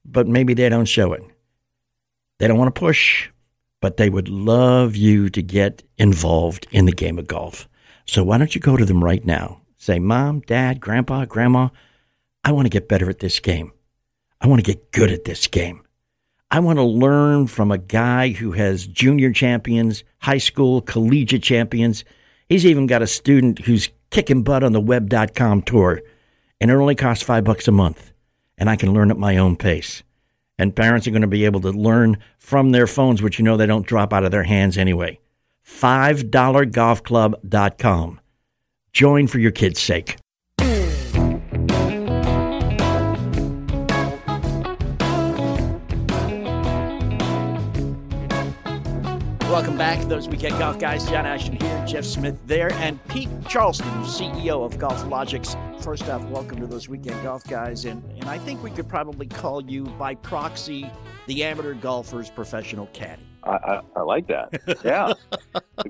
[0.06, 1.24] but maybe they don't show it.
[2.40, 3.30] They don't want to push,
[3.82, 7.68] but they would love you to get involved in the game of golf.
[8.06, 9.62] So why don't you go to them right now?
[9.78, 11.70] Say, Mom, Dad, Grandpa, Grandma,
[12.44, 13.74] I want to get better at this game.
[14.40, 15.84] I want to get good at this game.
[16.52, 22.06] I want to learn from a guy who has junior champions, high school, collegiate champions.
[22.48, 26.02] He's even got a student who's kicking butt on the web.com tour,
[26.62, 28.13] and it only costs five bucks a month,
[28.58, 30.04] and I can learn at my own pace.
[30.58, 33.56] And parents are going to be able to learn from their phones, which you know
[33.58, 35.20] they don't drop out of their hands anyway.
[35.66, 38.20] $5golfclub.com.
[38.92, 40.18] Join for your kids' sake.
[49.64, 51.08] Welcome back, those weekend golf guys.
[51.10, 55.56] John Ashton here, Jeff Smith there, and Pete Charleston, CEO of GolfLogix.
[55.82, 59.26] First off, welcome to those weekend golf guys, and, and I think we could probably
[59.26, 60.92] call you by proxy
[61.28, 63.24] the amateur golfer's professional caddy.
[63.44, 64.50] I, I, I like that.
[64.84, 65.14] Yeah.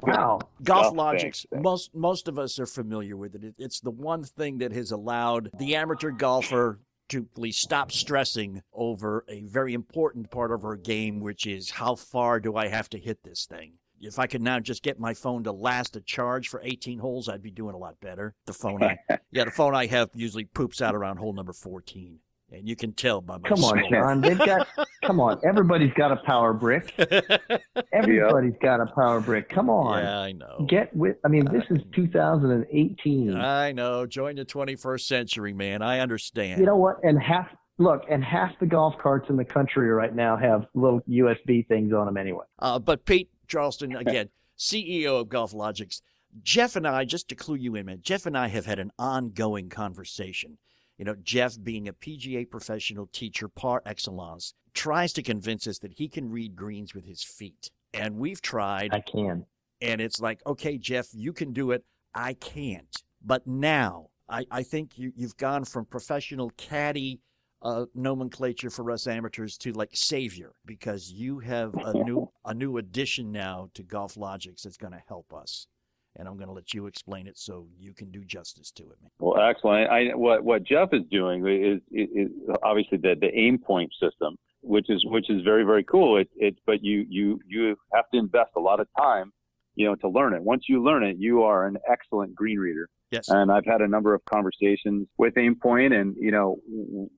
[0.04, 0.42] Wow.
[0.62, 1.64] Golf Oh, Logics, thanks, thanks.
[1.64, 3.44] most most of us are familiar with it.
[3.44, 3.56] it.
[3.58, 6.80] It's the one thing that has allowed the amateur golfer
[7.14, 11.94] to please stop stressing over a very important part of her game, which is how
[11.94, 13.74] far do I have to hit this thing?
[14.02, 17.30] If I could now just get my phone to last a charge for 18 holes,
[17.30, 18.34] I'd be doing a lot better.
[18.48, 18.98] The phone I,
[19.32, 22.18] yeah, the phone I have usually poops out around hole number 14.
[22.54, 23.84] And you can tell by my Come on.
[23.90, 24.22] John.
[24.22, 24.68] They've got.
[25.04, 25.40] Come on.
[25.44, 26.94] Everybody's got a power brick.
[27.92, 29.50] Everybody's got a power brick.
[29.50, 30.04] Come on.
[30.04, 30.66] Yeah, I know.
[30.70, 31.18] Get with.
[31.26, 33.36] I mean, this is 2018.
[33.36, 34.06] I know.
[34.06, 35.82] Join the 21st century, man.
[35.82, 36.60] I understand.
[36.60, 37.04] You know what?
[37.04, 37.48] And half.
[37.80, 41.92] Look, and half the golf carts in the country right now have little USB things
[41.92, 42.46] on them anyway.
[42.60, 46.02] Uh, but Pete Charleston, again, CEO of GolfLogix,
[46.44, 48.92] Jeff and I, just to clue you in, man, Jeff and I have had an
[49.00, 50.58] ongoing conversation.
[51.04, 55.92] You know, Jeff, being a PGA professional teacher par excellence, tries to convince us that
[55.92, 57.70] he can read greens with his feet.
[57.94, 59.46] And we've tried, I can.
[59.82, 61.84] and it's like, okay, Jeff, you can do it.
[62.16, 63.04] I can't.
[63.22, 67.20] But now, I, I think you, you've gone from professional caddy
[67.62, 72.78] uh, nomenclature for us amateurs to like savior because you have a new a new
[72.78, 75.68] addition now to GolfLogix that's going to help us.
[76.16, 78.98] And I'm going to let you explain it so you can do justice to it,
[79.02, 79.10] man.
[79.20, 79.90] Well, excellent.
[79.90, 84.90] I, what what Jeff is doing is, is, is obviously the, the Aimpoint system, which
[84.90, 86.18] is which is very very cool.
[86.18, 89.32] It, it but you you you have to invest a lot of time,
[89.76, 90.44] you know, to learn it.
[90.44, 92.88] Once you learn it, you are an excellent green reader.
[93.10, 93.30] Yes.
[93.30, 96.58] And I've had a number of conversations with Aimpoint, and you know,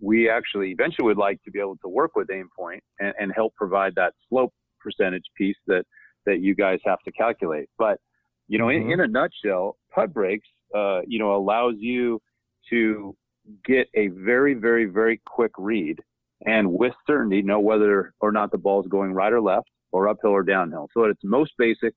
[0.01, 3.55] we actually eventually would like to be able to work with Aimpoint and, and help
[3.55, 5.83] provide that slope percentage piece that
[6.25, 7.69] that you guys have to calculate.
[7.77, 7.99] But
[8.47, 12.21] you know, in, in a nutshell, Putt Breaks, uh, you know, allows you
[12.69, 13.15] to
[13.65, 15.99] get a very, very, very quick read
[16.45, 20.07] and with certainty know whether or not the ball is going right or left or
[20.07, 20.87] uphill or downhill.
[20.93, 21.93] So at its most basic,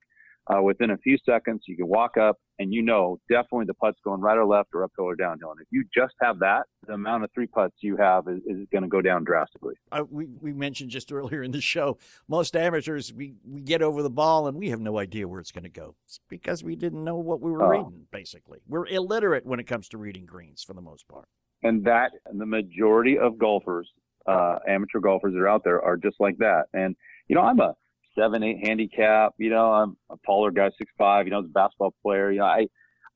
[0.55, 3.99] uh, within a few seconds, you can walk up and you know definitely the putt's
[4.03, 5.51] going right or left or uphill or downhill.
[5.53, 8.67] And if you just have that, the amount of three putts you have is, is
[8.73, 9.75] going to go down drastically.
[9.93, 14.03] Uh, we, we mentioned just earlier in the show, most amateurs, we, we get over
[14.03, 15.95] the ball and we have no idea where it's going to go.
[16.07, 17.69] It's because we didn't know what we were Oh.
[17.71, 18.61] reading, basically.
[18.67, 21.29] We're illiterate when it comes to reading greens for the most part.
[21.63, 23.89] And that, and the majority of golfers,
[24.27, 26.65] uh, amateur golfers that are out there are just like that.
[26.73, 26.97] And,
[27.29, 27.75] you know, I'm a
[28.19, 31.49] seven, eight handicap, you know, I'm a taller guy, six, five, you know, as a
[31.49, 32.67] basketball player, you know, I,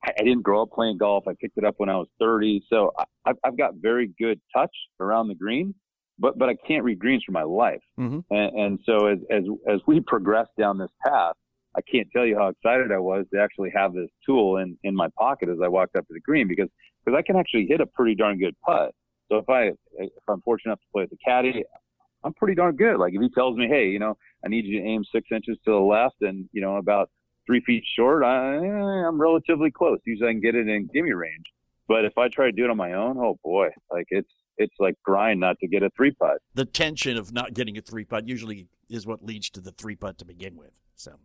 [0.03, 1.25] I, I didn't grow up playing golf.
[1.27, 2.63] I picked it up when I was 30.
[2.69, 2.91] So
[3.25, 5.73] I, I've, got very good touch around the green,
[6.19, 7.81] but, but I can't read greens for my life.
[7.99, 8.23] Mhm.
[8.29, 11.35] And, and so as, as, as we progress down this path,
[11.75, 14.95] I can't tell you how excited I was to actually have this tool in, in
[14.95, 16.69] my pocket as I walked up to the green because,
[17.03, 18.91] because I can actually hit a pretty darn good putt.
[19.31, 21.63] So if I, if I'm fortunate enough to play with the caddy,
[22.23, 22.97] I'm pretty darn good.
[22.97, 25.57] Like if he tells me, Hey, you know, I need you to aim six inches
[25.65, 27.09] to the left and, you know, about
[27.45, 29.99] three feet short, I, I'm relatively close.
[30.05, 31.45] Usually I can get it in gimme range.
[31.87, 34.75] But if I try to do it on my own, oh boy, like it's, it's
[34.79, 36.37] like grind not to get a three putt.
[36.53, 39.95] The tension of not getting a three putt usually is what leads to the three
[39.95, 40.79] putt to begin with.
[40.95, 41.15] So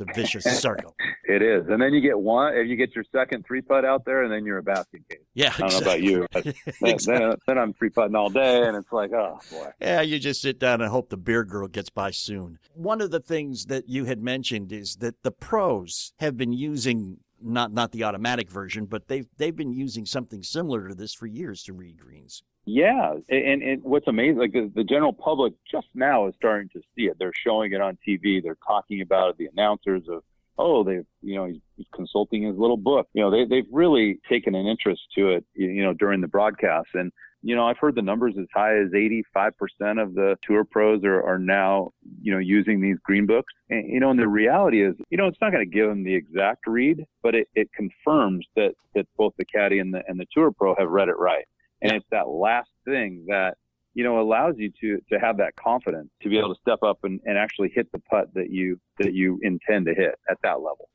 [0.00, 0.94] it's a vicious circle.
[1.24, 1.68] It is.
[1.68, 4.32] And then you get one, if you get your second three putt out there and
[4.32, 5.20] then you're a basket case.
[5.34, 8.62] Yeah, I don't know about you, but then, then, then I'm three putting all day
[8.62, 9.68] and it's like, oh boy.
[9.80, 12.58] Yeah, you just sit down and hope the beer girl gets by soon.
[12.74, 17.18] One of the things that you had mentioned is that the pros have been using
[17.42, 21.26] not not the automatic version, but they've they've been using something similar to this for
[21.26, 22.42] years to read greens.
[22.66, 27.04] Yeah, and and what's amazing, like the, general public just now is starting to see
[27.04, 27.16] it.
[27.18, 28.42] They're showing it on TV.
[28.42, 29.38] They're talking about it.
[29.38, 30.22] The announcers of,
[30.58, 33.08] oh, they've, you know, he's, he's consulting his little book.
[33.14, 35.44] You know, they they've really taken an interest to it.
[35.54, 37.10] You know, during the broadcast, and
[37.42, 41.22] you know, I've heard the numbers as high as 85% of the tour pros are,
[41.22, 43.52] are now, you know, using these green books.
[43.70, 46.04] And, you know, and the reality is, you know, it's not going to give them
[46.04, 50.20] the exact read, but it, it confirms that, that both the caddy and the, and
[50.20, 51.46] the tour pro have read it right.
[51.82, 53.54] And it's that last thing that,
[53.94, 56.98] you know, allows you to, to have that confidence to be able to step up
[57.04, 60.60] and, and actually hit the putt that you, that you intend to hit at that
[60.60, 60.88] level.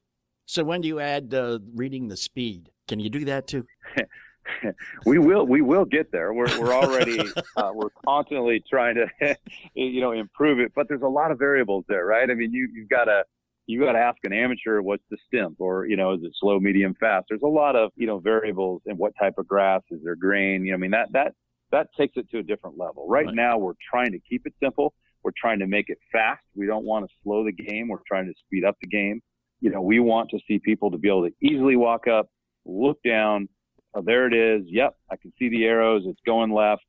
[0.45, 2.69] So when do you add uh, reading the speed?
[2.87, 3.65] Can you do that too?
[5.05, 6.33] we will we will get there.
[6.33, 7.19] We're we're already
[7.57, 9.35] uh, we're constantly trying to
[9.73, 12.29] you know improve it, but there's a lot of variables there, right?
[12.29, 13.23] I mean, you you've got to
[13.67, 16.59] you got to ask an amateur what's the stimp or you know is it slow,
[16.59, 17.25] medium, fast.
[17.29, 20.63] There's a lot of you know variables and what type of grass is there grain.
[20.65, 21.33] You know, I mean that that
[21.71, 23.07] that takes it to a different level.
[23.07, 23.35] Right, Right.
[23.35, 24.93] now, we're trying to keep it simple.
[25.23, 26.43] We're trying to make it fast.
[26.55, 27.87] We don't want to slow the game.
[27.87, 29.21] We're trying to speed up the game.
[29.61, 32.29] You know, we want to see people to be able to easily walk up,
[32.65, 33.49] look down.
[33.95, 34.67] Oh, there it is.
[34.67, 36.03] Yep, I can see the arrows.
[36.05, 36.85] It's going left.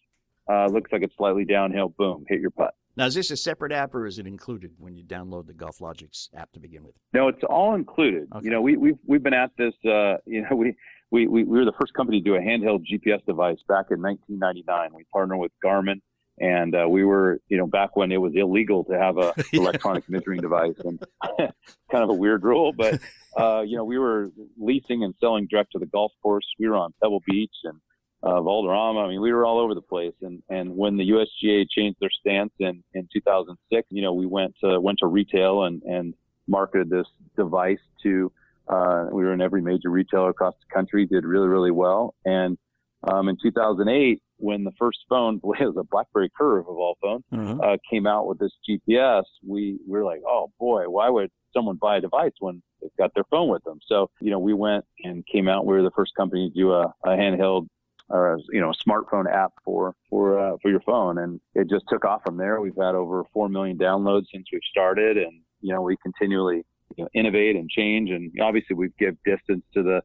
[0.51, 1.89] Uh, looks like it's slightly downhill.
[1.97, 2.75] Boom, hit your putt.
[2.96, 6.28] Now, is this a separate app or is it included when you download the GolfLogix
[6.35, 6.94] app to begin with?
[7.12, 8.28] No, it's all included.
[8.35, 8.44] Okay.
[8.44, 9.74] You know, we, we've we've been at this.
[9.85, 10.74] Uh, you know, we,
[11.11, 14.00] we we we were the first company to do a handheld GPS device back in
[14.00, 14.90] 1999.
[14.94, 16.00] We partnered with Garmin,
[16.38, 20.09] and uh, we were, you know, back when it was illegal to have a electronic
[20.09, 20.98] measuring device, and
[21.38, 22.72] kind of a weird rule.
[22.72, 23.00] But
[23.37, 26.46] uh, you know, we were leasing and selling direct to the golf course.
[26.59, 27.78] We were on Pebble Beach and
[28.22, 29.00] uh, Valderrama.
[29.00, 30.14] I mean, we were all over the place.
[30.22, 34.55] And, and when the USGA changed their stance in, in 2006, you know, we went
[34.62, 36.14] to, went to retail and, and
[36.48, 38.33] marketed this device to,
[38.68, 42.14] uh, we were in every major retailer across the country, did really, really well.
[42.24, 42.59] And,
[43.05, 47.24] um, in 2008, when the first phone, it was a BlackBerry Curve of all phones,
[47.33, 47.59] Uh-huh.
[47.62, 51.76] uh, came out with this GPS, we, we were like, oh boy, why would someone
[51.76, 53.79] buy a device when they've got their phone with them?
[53.87, 55.64] So, you know, we went and came out.
[55.66, 57.68] We were the first company to do a, a handheld
[58.09, 61.85] or you know, a smartphone app for for uh, for your phone, and it just
[61.88, 62.61] took off from there.
[62.61, 66.64] We've had over four million downloads since we've started, and you know, we continually
[66.97, 68.11] you know, innovate and change.
[68.11, 70.03] And obviously, we give distance to the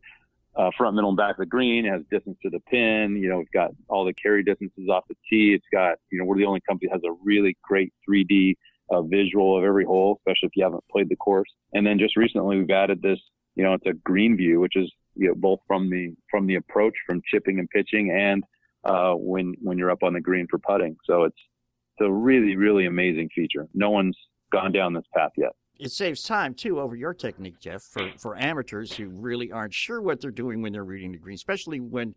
[0.56, 1.86] uh, front, middle, and back of the green.
[1.86, 3.18] It has distance to the pin.
[3.22, 5.54] You know, we've got all the carry distances off the tee.
[5.54, 8.56] It's got you know, we're the only company that has a really great 3D
[8.90, 11.50] uh, visual of every hole, especially if you haven't played the course.
[11.74, 13.20] And then just recently, we've added this.
[13.56, 16.56] You know, it's a green view, which is you know both from the from the
[16.56, 18.44] approach, from chipping and pitching, and
[18.84, 20.96] uh, when when you're up on the green for putting.
[21.06, 21.38] So it's
[21.98, 23.68] it's a really really amazing feature.
[23.74, 24.18] No one's
[24.52, 25.52] gone down this path yet.
[25.80, 30.00] It saves time too over your technique, Jeff, for, for amateurs who really aren't sure
[30.00, 32.14] what they're doing when they're reading the green, especially when,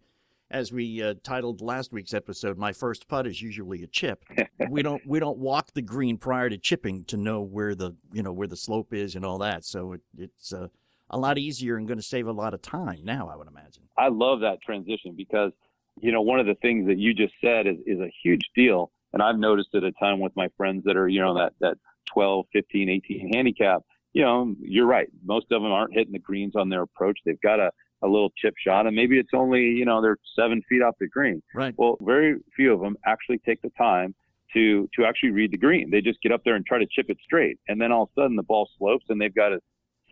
[0.50, 4.22] as we uh, titled last week's episode, "My first putt is usually a chip."
[4.68, 8.22] we don't we don't walk the green prior to chipping to know where the you
[8.22, 9.64] know where the slope is and all that.
[9.64, 10.68] So it, it's uh,
[11.14, 13.84] a lot easier and going to save a lot of time now, I would imagine.
[13.96, 15.52] I love that transition because,
[16.00, 18.90] you know, one of the things that you just said is, is a huge deal.
[19.12, 21.76] And I've noticed at a time with my friends that are, you know, that, that
[22.12, 23.82] 12, 15, 18 handicap.
[24.12, 25.06] You know, you're right.
[25.24, 27.18] Most of them aren't hitting the greens on their approach.
[27.24, 27.70] They've got a,
[28.02, 31.06] a little chip shot and maybe it's only, you know, they're seven feet off the
[31.06, 31.42] green.
[31.54, 31.74] Right.
[31.76, 34.16] Well, very few of them actually take the time
[34.52, 35.90] to, to actually read the green.
[35.90, 37.58] They just get up there and try to chip it straight.
[37.68, 39.60] And then all of a sudden the ball slopes and they've got a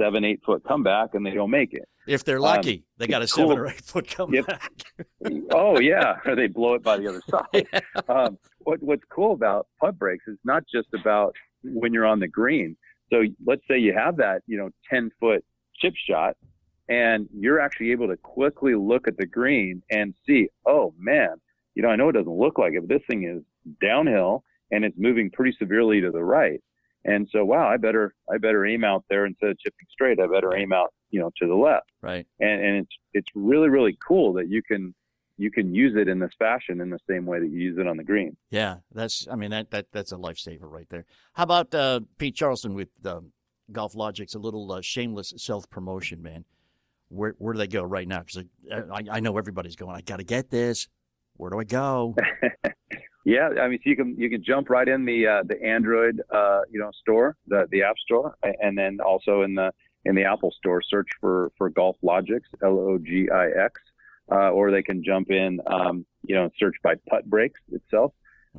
[0.00, 1.88] seven, eight foot comeback and they don't make it.
[2.06, 3.48] If they're lucky, they got a cool.
[3.48, 4.70] seven or eight foot comeback.
[5.52, 7.66] oh yeah, or they blow it by the other side.
[8.08, 12.28] um, what, what's cool about putt breaks is not just about when you're on the
[12.28, 12.76] green.
[13.12, 15.44] So let's say you have that, you know, 10 foot
[15.76, 16.36] chip shot.
[16.88, 21.36] and you're actually able to quickly look at the green and see, oh man,
[21.74, 23.42] you know, I know it doesn't look like it, but this thing is
[23.80, 26.60] downhill and it's moving pretty severely to the right.
[27.04, 30.20] And so, wow, I better, I better aim out there instead of chipping straight.
[30.20, 31.90] I better aim out, you know, to the left.
[32.00, 32.26] Right.
[32.40, 34.94] And, and it's, it's really, really cool that you can,
[35.36, 37.86] you can use it in this fashion in the same way that you use it
[37.86, 38.36] on the green.
[38.50, 39.26] Yeah, that's.
[39.30, 41.06] I mean that that that's a lifesaver right there.
[41.32, 43.32] How about uh, Pete Charleston with um,
[43.72, 46.44] GolfLogix a little uh, shameless self promotion, man.
[47.08, 48.20] Where where do they go right now?
[48.20, 49.96] Because I, I know everybody's going.
[49.96, 50.88] I got to get this.
[51.36, 52.14] Where do I go?
[53.24, 56.20] yeah, I mean, so you can you can jump right in the uh, the Android
[56.30, 59.72] uh, you know store, the the App Store, and then also in the
[60.04, 60.82] in the Apple Store.
[60.82, 63.80] Search for for GolfLogix, L O G I X
[64.30, 68.12] uh, or they can jump in, um, you know, search by Putt Breaks itself,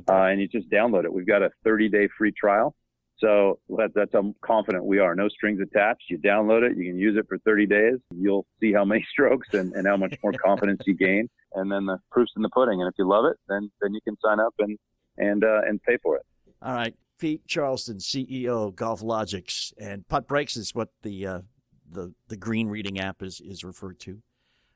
[0.08, 1.12] uh, and you just download it.
[1.12, 2.74] We've got a 30 day free trial.
[3.18, 5.14] So that, that's how confident we are.
[5.14, 6.02] No strings attached.
[6.10, 6.76] You download it.
[6.76, 7.94] You can use it for 30 days.
[8.14, 11.30] You'll see how many strokes and, and how much more confidence you gain.
[11.54, 12.80] And then the proof's in the pudding.
[12.80, 14.78] And if you love it, then, then you can sign up and,
[15.16, 16.22] and, uh, and pay for it.
[16.62, 16.94] All right.
[17.18, 21.40] Pete Charleston, CEO, of GolfLogix, and Putt Breaks is what the, uh,
[21.90, 24.20] the, the green reading app is, is referred to.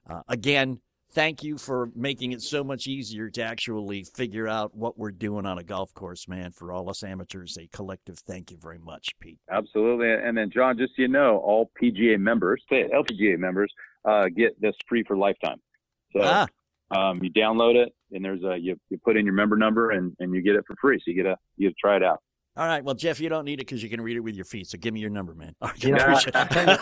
[0.09, 0.79] Uh, again,
[1.13, 5.47] thank you for making it so much easier to actually figure out what we're doing
[5.47, 6.51] on a golf course, man.
[6.53, 9.39] For all us amateurs, a collective thank you very much, Pete.
[9.51, 10.13] Absolutely.
[10.13, 13.73] And then, John, just so you know, all PGA members, LPGA members,
[14.05, 15.61] uh, get this free for lifetime.
[16.13, 16.47] So ah.
[16.91, 20.15] Um, you download it, and there's a you, you put in your member number, and,
[20.21, 20.99] and you get it for free.
[20.99, 22.21] So you get a you get to try it out.
[22.57, 22.83] All right.
[22.83, 24.67] Well, Jeff, you don't need it because you can read it with your feet.
[24.67, 25.55] So give me your number, man.
[25.77, 26.77] You know, I, will tell you,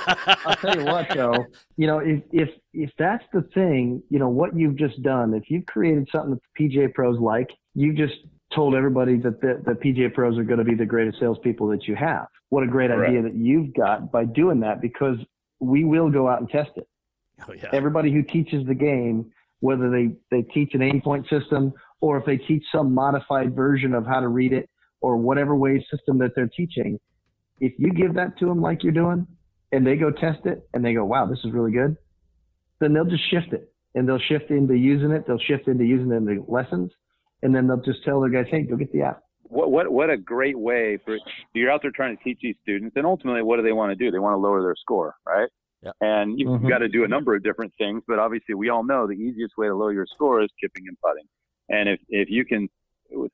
[0.47, 1.45] I'll tell you what, though.
[1.77, 5.51] You know, if if if that's the thing, you know, what you've just done, if
[5.51, 8.15] you've created something that the PGA pros like, you've just
[8.55, 11.87] told everybody that the, the PGA pros are going to be the greatest salespeople that
[11.87, 12.27] you have.
[12.49, 13.11] What a great Correct.
[13.11, 15.17] idea that you've got by doing that because
[15.61, 16.87] we will go out and test it.
[17.47, 17.69] Oh, yeah.
[17.73, 19.31] Everybody who teaches the game,
[19.67, 24.07] whether they, they teach an Aimpoint system or if they teach some modified version of
[24.07, 24.69] how to read it,
[25.01, 26.99] or whatever way system that they're teaching,
[27.61, 29.27] if you give that to them like you're doing
[29.73, 31.97] and they go test it and they go, wow, this is really good,
[32.81, 35.25] then they'll just shift it and they'll shift into using it.
[35.27, 36.91] They'll shift into using it in the lessons
[37.43, 39.23] and then they'll just tell their guys, hey, go get the app.
[39.45, 41.19] What, what, what a great way for
[41.55, 43.97] you're out there trying to teach these students and ultimately what do they want to
[43.97, 44.11] do?
[44.11, 45.49] They want to lower their score, right?
[45.87, 45.95] Yep.
[46.01, 46.69] And you've mm-hmm.
[46.69, 49.57] got to do a number of different things, but obviously we all know the easiest
[49.57, 51.25] way to lower your score is chipping and putting.
[51.69, 52.69] And if, if you can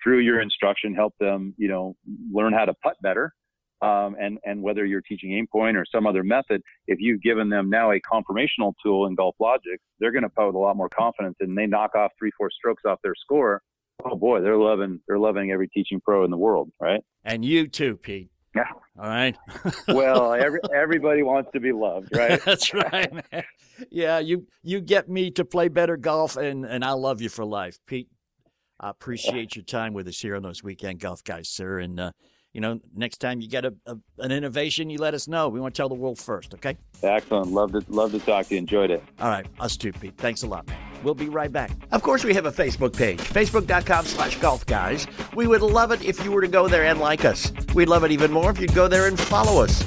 [0.03, 1.96] through your instruction, help them, you know,
[2.30, 3.32] learn how to putt better.
[3.80, 7.68] Um, and, and whether you're teaching Aimpoint or some other method, if you've given them
[7.68, 10.90] now a confirmational tool in Golf Logic, they're going to putt with a lot more
[10.90, 13.62] confidence and they knock off three, four strokes off their score.
[14.05, 17.00] Oh boy, they're loving, they're loving every teaching pro in the world, right?
[17.24, 18.32] And you too, Pete.
[18.55, 18.64] Yeah.
[18.98, 19.36] All right.
[19.88, 22.42] well, every, everybody wants to be loved, right?
[22.44, 23.44] That's right, man.
[23.90, 27.44] Yeah, you you get me to play better golf, and and I love you for
[27.44, 28.09] life, Pete.
[28.78, 31.78] I appreciate your time with us here on those weekend golf guys, sir.
[31.78, 32.12] And uh,
[32.53, 35.48] you know, next time you get a, a, an innovation, you let us know.
[35.48, 36.76] We want to tell the world first, okay?
[37.03, 37.53] Excellent.
[37.53, 38.59] Love to love to talk to you.
[38.59, 39.03] Enjoyed it.
[39.20, 40.16] All right, us too, Pete.
[40.18, 40.82] Thanks a lot, man.
[41.03, 41.70] We'll be right back.
[41.90, 45.07] Of course, we have a Facebook page, facebook.com slash golf guys.
[45.34, 47.53] We would love it if you were to go there and like us.
[47.74, 49.82] We'd love it even more if you'd go there and follow us.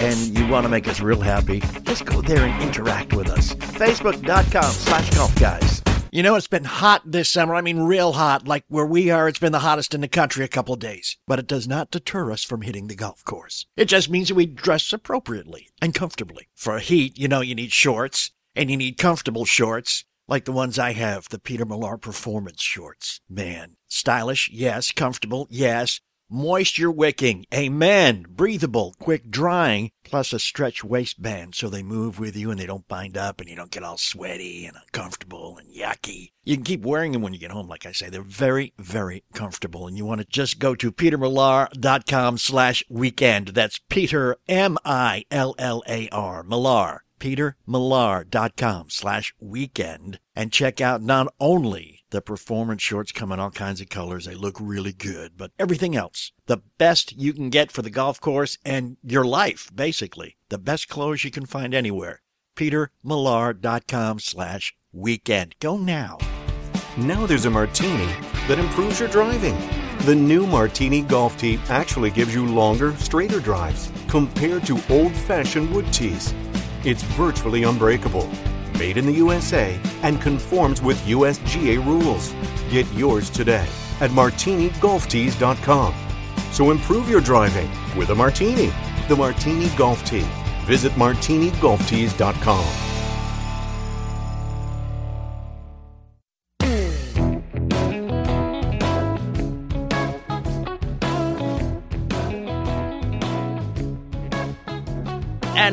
[0.00, 3.54] And you want to make us real happy, just go there and interact with us.
[3.54, 5.82] Facebook.com slash golf guys.
[6.12, 7.54] You know, it's been hot this summer.
[7.54, 8.48] I mean, real hot.
[8.48, 11.16] Like where we are, it's been the hottest in the country a couple days.
[11.28, 13.66] But it does not deter us from hitting the golf course.
[13.76, 16.48] It just means that we dress appropriately and comfortably.
[16.56, 20.78] For heat, you know, you need shorts and you need comfortable shorts like the ones
[20.78, 23.20] I have, the Peter Millar Performance shorts.
[23.28, 24.92] Man, stylish, yes.
[24.92, 26.00] Comfortable, yes
[26.30, 32.50] moisture wicking, amen, breathable, quick drying, plus a stretch waistband so they move with you
[32.50, 36.30] and they don't bind up and you don't get all sweaty and uncomfortable and yucky.
[36.44, 37.68] You can keep wearing them when you get home.
[37.68, 39.86] Like I say, they're very, very comfortable.
[39.86, 43.48] And you want to just go to petermillar.com slash weekend.
[43.48, 45.22] That's Peter, M-I-L-L-A-R,
[46.44, 53.50] Millar, petermillar.com slash weekend and check out not only the performance shorts come in all
[53.50, 54.24] kinds of colors.
[54.24, 58.20] They look really good, but everything else, the best you can get for the golf
[58.20, 60.36] course and your life, basically.
[60.48, 62.22] The best clothes you can find anywhere.
[62.56, 65.54] PeterMillar.com slash weekend.
[65.60, 66.18] Go now.
[66.96, 68.12] Now there's a martini
[68.48, 69.56] that improves your driving.
[70.00, 75.70] The new Martini Golf Tee actually gives you longer, straighter drives compared to old fashioned
[75.72, 76.34] wood tees.
[76.84, 78.28] It's virtually unbreakable
[78.80, 82.34] made in the USA, and conforms with USGA rules.
[82.70, 83.68] Get yours today
[84.00, 85.94] at martinigolftees.com.
[86.50, 88.72] So improve your driving with a martini.
[89.08, 90.26] The Martini Golf Tee.
[90.64, 92.79] Visit martinigolftees.com.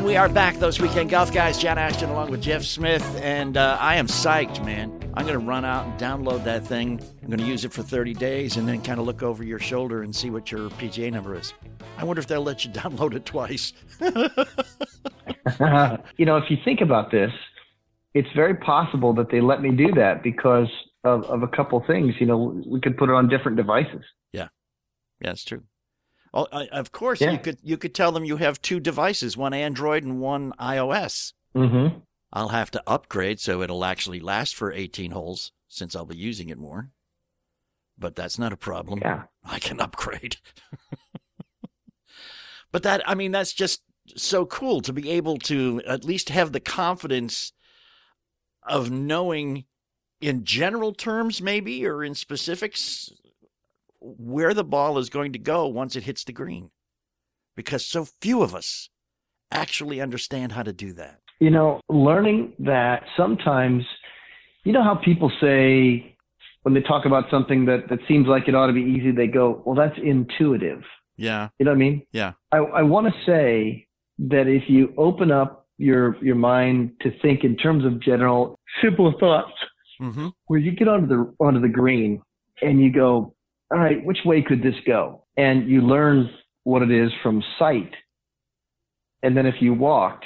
[0.08, 1.58] we are back, those weekend golf guys.
[1.58, 3.04] John Ashton along with Jeff Smith.
[3.20, 4.90] And uh, I am psyched, man.
[5.12, 6.98] I'm going to run out and download that thing.
[7.22, 9.58] I'm going to use it for 30 days and then kind of look over your
[9.58, 11.52] shoulder and see what your PGA number is.
[11.98, 13.74] I wonder if they'll let you download it twice.
[16.16, 17.30] you know, if you think about this,
[18.14, 20.70] it's very possible that they let me do that because
[21.04, 22.14] of, of a couple things.
[22.18, 24.04] You know, we could put it on different devices.
[24.32, 24.48] Yeah,
[25.20, 25.64] yeah, it's true.
[26.34, 27.32] Oh, of course, Yeah.
[27.32, 31.32] you could you could tell them you have two devices, one Android and one iOS.
[31.54, 31.98] Mm-hmm.
[32.32, 36.50] I'll have to upgrade so it'll actually last for 18 holes since I'll be using
[36.50, 36.90] it more.
[37.98, 39.00] But that's not a problem.
[39.02, 39.24] Yeah.
[39.44, 40.36] I can upgrade.
[42.72, 43.82] but that, I mean, that's just
[44.16, 47.52] so cool to be able to at least have the confidence
[48.62, 49.64] of knowing
[50.20, 53.10] in general terms, maybe, or in specifics,
[54.00, 56.70] where the ball is going to go once it hits the green.
[57.56, 58.88] Because so few of us
[59.50, 61.20] actually understand how to do that.
[61.40, 63.84] You know, learning that sometimes,
[64.64, 66.16] you know how people say
[66.62, 69.26] when they talk about something that, that seems like it ought to be easy, they
[69.26, 70.82] go, well, that's intuitive.
[71.16, 71.48] Yeah.
[71.58, 72.02] You know what I mean?
[72.12, 72.32] Yeah.
[72.52, 73.86] I, I want to say
[74.18, 79.12] that if you open up your your mind to think in terms of general simple
[79.18, 79.52] thoughts,
[80.00, 80.28] Mm-hmm.
[80.46, 82.22] where you get onto the onto the green
[82.62, 83.34] and you go,
[83.70, 85.24] all right, which way could this go?
[85.36, 86.30] And you learn
[86.64, 87.92] what it is from sight.
[89.22, 90.24] And then if you walked,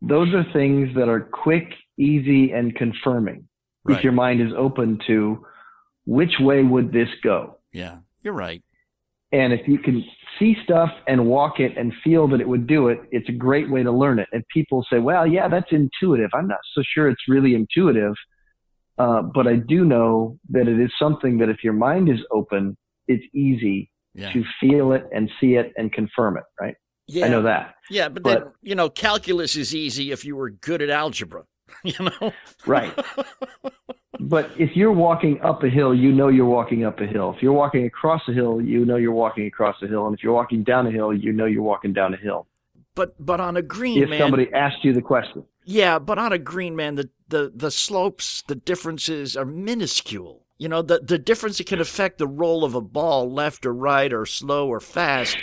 [0.00, 3.48] those are things that are quick, easy, and confirming.
[3.84, 3.98] Right.
[3.98, 5.44] If your mind is open to
[6.06, 7.58] which way would this go?
[7.72, 7.98] Yeah.
[8.22, 8.62] You're right.
[9.32, 10.04] And if you can
[10.38, 13.70] see stuff and walk it and feel that it would do it, it's a great
[13.70, 14.28] way to learn it.
[14.32, 16.30] And people say, well, yeah, that's intuitive.
[16.32, 18.14] I'm not so sure it's really intuitive.
[18.98, 22.76] Uh, but I do know that it is something that if your mind is open,
[23.06, 24.32] it's easy Yeah.
[24.32, 26.74] to feel it and see it and confirm it, right?
[27.06, 27.26] Yeah.
[27.26, 27.74] I know that.
[27.90, 31.44] Yeah, but, But- then, you know, calculus is easy if you were good at algebra,
[31.84, 32.32] you know?
[32.66, 32.92] Right.
[34.20, 37.32] but if you're walking up a hill, you know you're walking up a hill.
[37.36, 40.06] If you're walking across a hill, you know you're walking across a hill.
[40.06, 42.46] And if you're walking down a hill, you know you're walking down a hill.
[42.94, 45.44] But but on a green If man, somebody asked you the question.
[45.68, 50.46] Yeah, but on a green man, the, the the slopes, the differences are minuscule.
[50.56, 53.74] You know, the the difference that can affect the roll of a ball, left or
[53.74, 55.36] right, or slow or fast,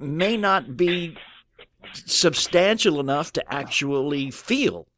[0.00, 1.16] may not be
[1.92, 4.88] substantial enough to actually feel,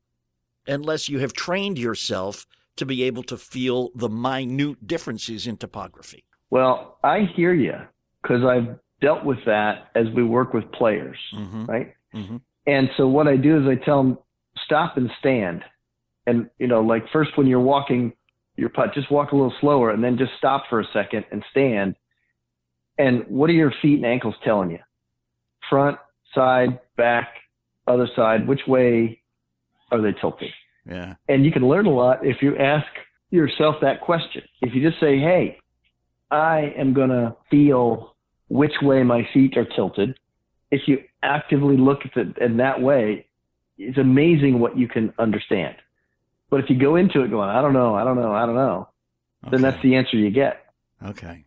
[0.66, 2.46] unless you have trained yourself
[2.76, 6.24] to be able to feel the minute differences in topography.
[6.48, 7.74] Well, I hear you
[8.22, 11.66] because I've dealt with that as we work with players, Mm-hmm.
[11.66, 11.92] right?
[12.14, 12.40] Mhm.
[12.66, 14.18] And so what I do is I tell them
[14.64, 15.62] stop and stand,
[16.26, 18.12] and you know, like first when you're walking
[18.56, 21.44] your putt, just walk a little slower, and then just stop for a second and
[21.50, 21.94] stand.
[22.98, 24.80] And what are your feet and ankles telling you?
[25.70, 25.98] Front,
[26.34, 27.28] side, back,
[27.86, 28.48] other side.
[28.48, 29.22] Which way
[29.92, 30.50] are they tilting?
[30.84, 31.14] Yeah.
[31.28, 32.86] And you can learn a lot if you ask
[33.30, 34.42] yourself that question.
[34.62, 35.58] If you just say, hey,
[36.30, 38.16] I am going to feel
[38.48, 40.18] which way my feet are tilted.
[40.70, 43.26] If you actively look at it in that way,
[43.78, 45.76] it's amazing what you can understand.
[46.50, 48.54] But if you go into it going, I don't know, I don't know, I don't
[48.54, 48.88] know,
[49.50, 50.64] then that's the answer you get.
[51.04, 51.44] Okay.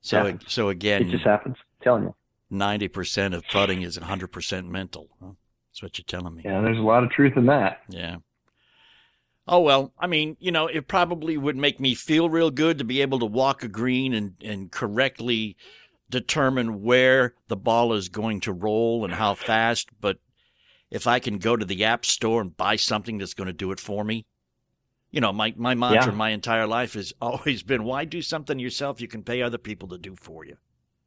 [0.00, 0.36] So Yeah.
[0.46, 1.56] so It just happens.
[1.58, 2.14] I'm telling you.
[2.50, 5.08] ninety percent of putting is hundred percent mental.
[5.20, 5.32] Huh?
[5.70, 6.42] That's what you're telling me.
[6.44, 7.82] Yeah, there's a lot of truth in that.
[7.88, 8.16] Yeah.
[9.48, 12.84] Oh well, I mean, you know, it probably would make me feel real good to
[12.84, 15.56] be able to walk a green and and correctly
[16.10, 19.88] determine where the ball is going to roll and how fast.
[20.00, 20.18] But
[20.92, 23.72] if I can go to the app store and buy something that's going to do
[23.72, 24.24] it for me,
[25.10, 26.16] you know, my my mantra Yeah.
[26.16, 29.88] my entire life has always been, why do something yourself you can pay other people
[29.88, 30.56] to do for you?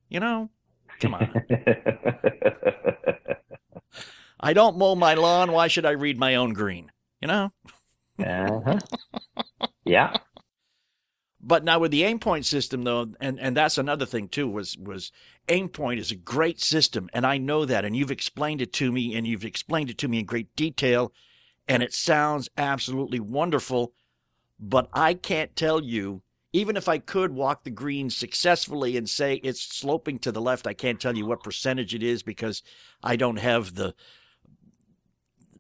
[0.10, 0.50] You know,
[1.00, 1.34] come on.
[4.40, 5.52] I don't mow my lawn.
[5.52, 6.92] Why should I read my own green?
[7.22, 7.52] You know.
[8.20, 8.80] uh-huh.
[9.86, 10.14] Yeah.
[11.42, 15.12] But now with the Aimpoint system though, and, and that's another thing too, was was
[15.48, 19.16] Aimpoint is a great system, and I know that, and you've explained it to me,
[19.16, 21.14] and you've explained it to me in great detail,
[21.68, 23.94] and it sounds absolutely wonderful.
[24.60, 26.22] But I can't tell you,
[26.54, 30.66] even if I could walk the green successfully and say it's sloping to the left,
[30.68, 32.64] I can't tell you what percentage it is because
[33.04, 33.94] I don't have the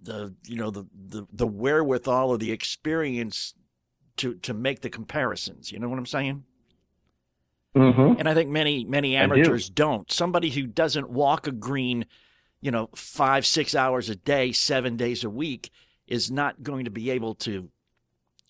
[0.02, 3.56] the you know the the, the wherewithal or the experience
[4.18, 5.72] to to make the comparisons.
[5.72, 6.46] You know what I'm saying?
[7.76, 8.20] Mm-hmm.
[8.20, 9.34] And I think many many I do.
[9.34, 10.10] amateurs don't.
[10.12, 12.06] Somebody who doesn't walk a green,
[12.62, 15.72] you know, five six hours a day, seven days a week,
[16.08, 17.70] is not going to be able to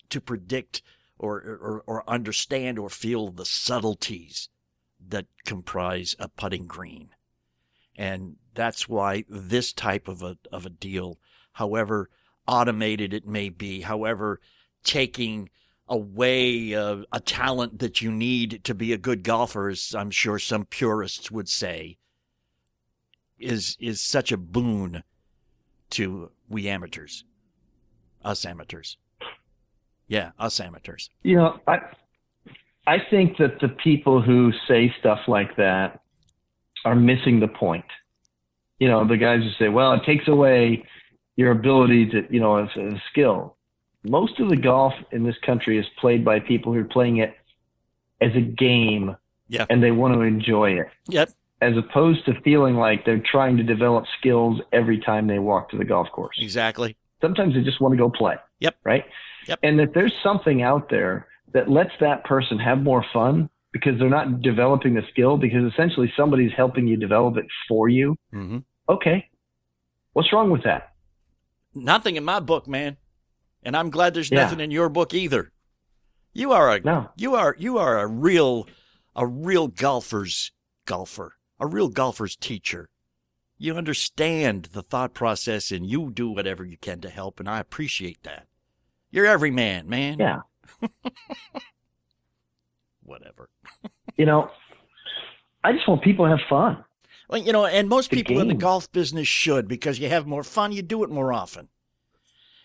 [0.10, 0.84] to predict
[1.18, 4.50] or or, or understand or feel the subtleties
[5.08, 7.10] that comprise a putting green.
[7.98, 11.18] And that's why this type of a, of a deal,
[11.54, 12.10] however
[12.48, 14.40] automated it may be, however
[14.84, 15.50] taking
[15.88, 20.66] a, a talent that you need to be a good golfer, as I'm sure some
[20.66, 21.98] purists would say,
[23.38, 25.04] is is such a boon
[25.92, 27.24] to we amateurs,
[28.24, 28.98] us amateurs.
[30.08, 31.10] Yeah, us amateurs.
[31.24, 31.80] You know, I
[32.88, 36.02] I think that the people who say stuff like that
[36.86, 37.86] are missing the point.
[38.80, 40.84] You know, the guys who say, "Well, it takes away
[41.36, 43.55] your ability to, you know, as a skill."
[44.06, 47.34] Most of the golf in this country is played by people who are playing it
[48.22, 49.16] as a game,
[49.48, 49.66] Yeah.
[49.70, 51.30] and they want to enjoy it, Yep.
[51.62, 55.78] as opposed to feeling like they're trying to develop skills every time they walk to
[55.78, 56.96] the golf course Exactly.
[57.22, 58.36] sometimes they just want to go play.
[58.60, 58.76] Yep.
[58.84, 59.06] Right.
[59.48, 59.60] Yep.
[59.64, 64.10] And that there's something out there that lets that person have more fun because they're
[64.10, 68.16] not developing the skill because essentially somebody's helping you develop it for you.
[68.32, 69.30] hmm Okay.
[70.14, 70.94] What's wrong with that?
[71.74, 72.96] Nothing in my book, man.
[73.66, 74.44] And I'm glad there's Yeah.
[74.44, 75.52] nothing in your book either.
[76.34, 77.10] You are a No.
[77.18, 78.68] you are you are a real
[79.16, 80.52] a real golfer's
[80.86, 82.90] golfer, a real golfer's teacher.
[83.58, 87.60] You understand the thought process and you do whatever you can to help and I
[87.60, 88.48] appreciate that.
[89.12, 90.20] You're every man, man.
[90.20, 90.42] Yeah.
[93.04, 93.50] Whatever.
[94.18, 94.50] You know,
[95.62, 96.82] I just want people to have fun.
[97.28, 100.26] Well, you know, and most The people in the golf business should because you have
[100.26, 101.68] more fun, you do it more often.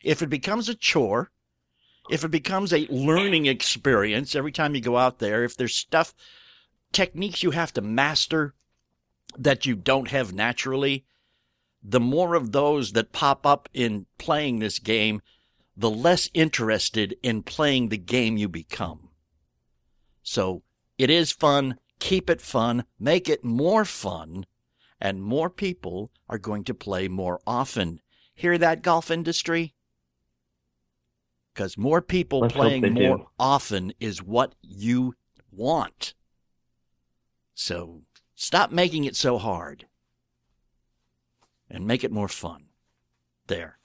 [0.03, 1.31] If it becomes a chore,
[2.11, 6.15] if it becomes a learning experience every time you go out there, if there's stuff,
[6.93, 8.55] techniques you have to master
[9.39, 11.05] that you don't have naturally,
[11.83, 15.23] the more of those that pop up in playing this game,
[15.77, 19.11] the less interested in playing the game you become.
[20.23, 20.63] So
[20.99, 21.79] it is fun.
[22.01, 22.85] Keep it fun.
[22.99, 24.47] Make it more fun.
[25.01, 28.01] And more people are going to play more often.
[28.35, 29.75] Hear that, golf industry?
[31.61, 33.27] Because more people Let's playing more do.
[33.39, 35.15] often is what you
[35.53, 36.15] want.
[37.53, 38.01] So
[38.35, 39.85] stop making it so hard
[41.69, 42.69] and make it more fun.
[43.47, 43.79] There.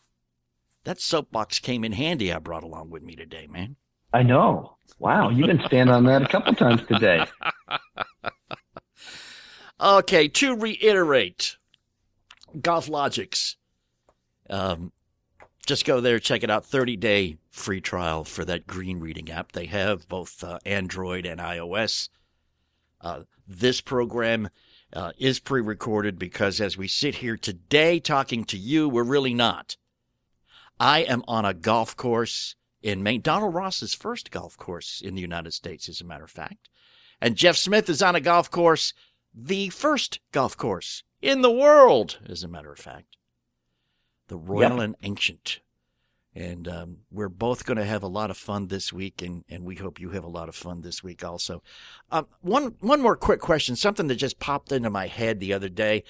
[0.85, 3.75] That soapbox came in handy I brought along with me today, man.
[4.13, 4.77] I know.
[4.97, 5.27] Wow.
[5.29, 7.25] You've been standing on that a couple times today.
[9.77, 11.57] Okay, to reiterate,
[12.57, 13.55] GolfLogix.
[14.49, 14.93] Um,
[15.65, 16.65] just go there, check it out.
[16.65, 19.51] 30 day free trial for that green reading app.
[19.51, 22.09] They have both uh, Android and iOS.
[23.01, 24.49] Uh, this program
[24.93, 29.33] uh, is pre recorded because as we sit here today talking to you, we're really
[29.33, 29.77] not.
[30.79, 35.21] I am on a golf course in Maine, Donald Ross's first golf course in the
[35.21, 36.69] United States, as a matter of fact.
[37.21, 38.93] And Jeff Smith is on a golf course
[39.33, 43.17] the first golf course in the world, as a matter of fact,
[44.27, 45.59] the Royal and Ancient.
[46.33, 49.63] And um, we're both going to have a lot of fun this week, and, and
[49.63, 51.63] we hope you have a lot of fun this week also.
[52.11, 55.69] Um, one one more quick question, something that just popped into my head the other
[55.69, 56.03] day,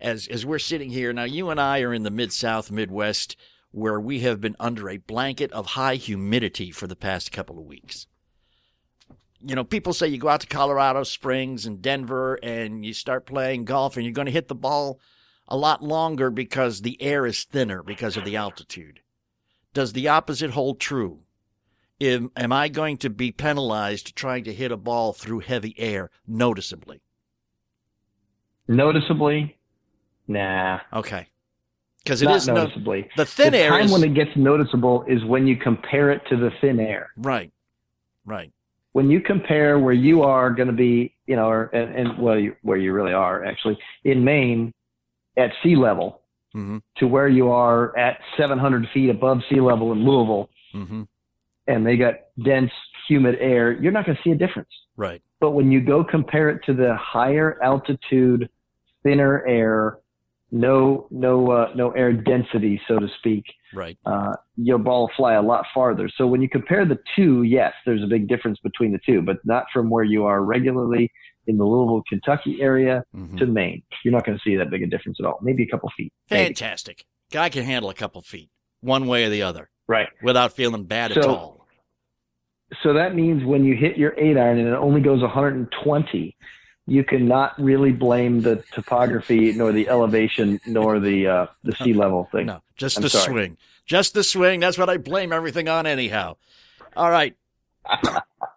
[0.00, 1.24] as as we're sitting here now.
[1.24, 3.36] You and I are in the mid South, Midwest,
[3.70, 7.64] where we have been under a blanket of high humidity for the past couple of
[7.64, 8.08] weeks
[9.40, 13.26] you know, people say you go out to Colorado Springs and Denver and you start
[13.26, 14.98] playing golf and you're going to hit the ball
[15.48, 19.00] a lot longer because the air is thinner because of the altitude.
[19.72, 21.20] Does the opposite hold true?
[22.00, 26.10] Am, am I going to be penalized trying to hit a ball through heavy air
[26.26, 27.00] noticeably?
[28.68, 29.56] Noticeably,
[30.28, 30.80] nah.
[30.92, 31.26] Okay.
[32.04, 33.08] Because it not is no, noticeably.
[33.16, 36.22] the thin the air time is when it gets noticeable is when you compare it
[36.28, 37.10] to the thin air.
[37.16, 37.50] right,
[38.24, 38.52] right.
[38.92, 42.38] When you compare where you are going to be, you know, or, and, and well,
[42.38, 44.72] you, where you really are actually in Maine
[45.38, 46.22] at sea level
[46.56, 46.78] Mm-hmm.
[46.96, 51.02] to where you are at 700 feet above sea level in Louisville, Mm-hmm.
[51.66, 52.70] and they got dense,
[53.06, 54.70] humid air, you're not going to see a difference.
[54.96, 55.20] Right.
[55.40, 58.48] But when you go compare it to the higher altitude,
[59.02, 59.98] thinner air,
[60.50, 63.98] no no uh, no air density, so to speak, Right.
[64.06, 66.08] uh, your ball will fly a lot farther.
[66.16, 69.36] So when you compare the two, yes, there's a big difference between the two, but
[69.44, 71.10] not from where you are regularly
[71.48, 73.38] in the Louisville, Kentucky area Mhm.
[73.38, 73.82] to Maine.
[74.04, 75.38] You're not going to see that big a difference at all.
[75.42, 76.12] Maybe a couple feet.
[76.30, 76.44] Maybe.
[76.44, 77.04] Fantastic.
[77.32, 80.08] Guy can handle a couple feet, one way or the other, Right.
[80.22, 81.66] without feeling bad at all.
[82.82, 86.36] So that means when you hit your eight iron and it only goes 120,
[86.86, 92.28] you cannot really blame the topography, nor the elevation, nor the uh, the sea level
[92.32, 92.46] thing.
[92.46, 93.24] No, just I'm the sorry.
[93.32, 93.56] swing.
[93.86, 94.60] Just the swing.
[94.60, 96.36] That's what I blame everything on, anyhow.
[96.96, 97.34] All right.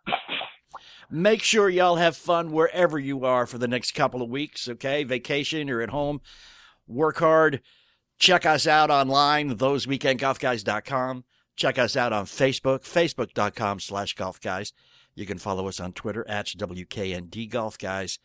[1.14, 5.04] Make sure y'all have fun wherever you are for the next couple of weeks, okay?
[5.04, 6.22] Vacation or at home.
[6.88, 7.62] Work hard.
[8.18, 11.26] Check us out online, thoseweekendgolfguys.com.
[11.58, 14.72] Check us out on Facebook, facebook.com slash golf guys.
[15.14, 18.18] You can follow us on Twitter at WKND Golf Guys.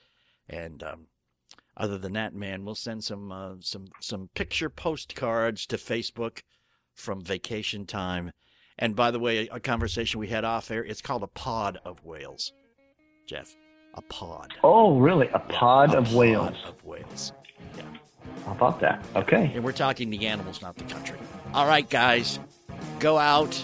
[0.49, 1.07] And um,
[1.77, 6.43] other than that, man, we'll send some uh, some some picture postcards to Facebook
[6.95, 8.31] from vacation time.
[8.79, 12.05] And by the way, a conversation we had off air, it's called a pod of
[12.05, 12.53] whales.
[13.27, 13.57] Jeff,
[13.95, 14.53] a pod.
[14.63, 15.29] Oh, really?
[15.29, 16.55] A Yeah, pod a of whales.
[16.67, 17.33] of whales.
[17.77, 17.83] Yeah.
[18.45, 19.03] How about that?
[19.17, 19.51] Okay.
[19.55, 21.19] And we're talking the animals, not the country.
[21.55, 22.39] All right, guys,
[23.01, 23.55] go out,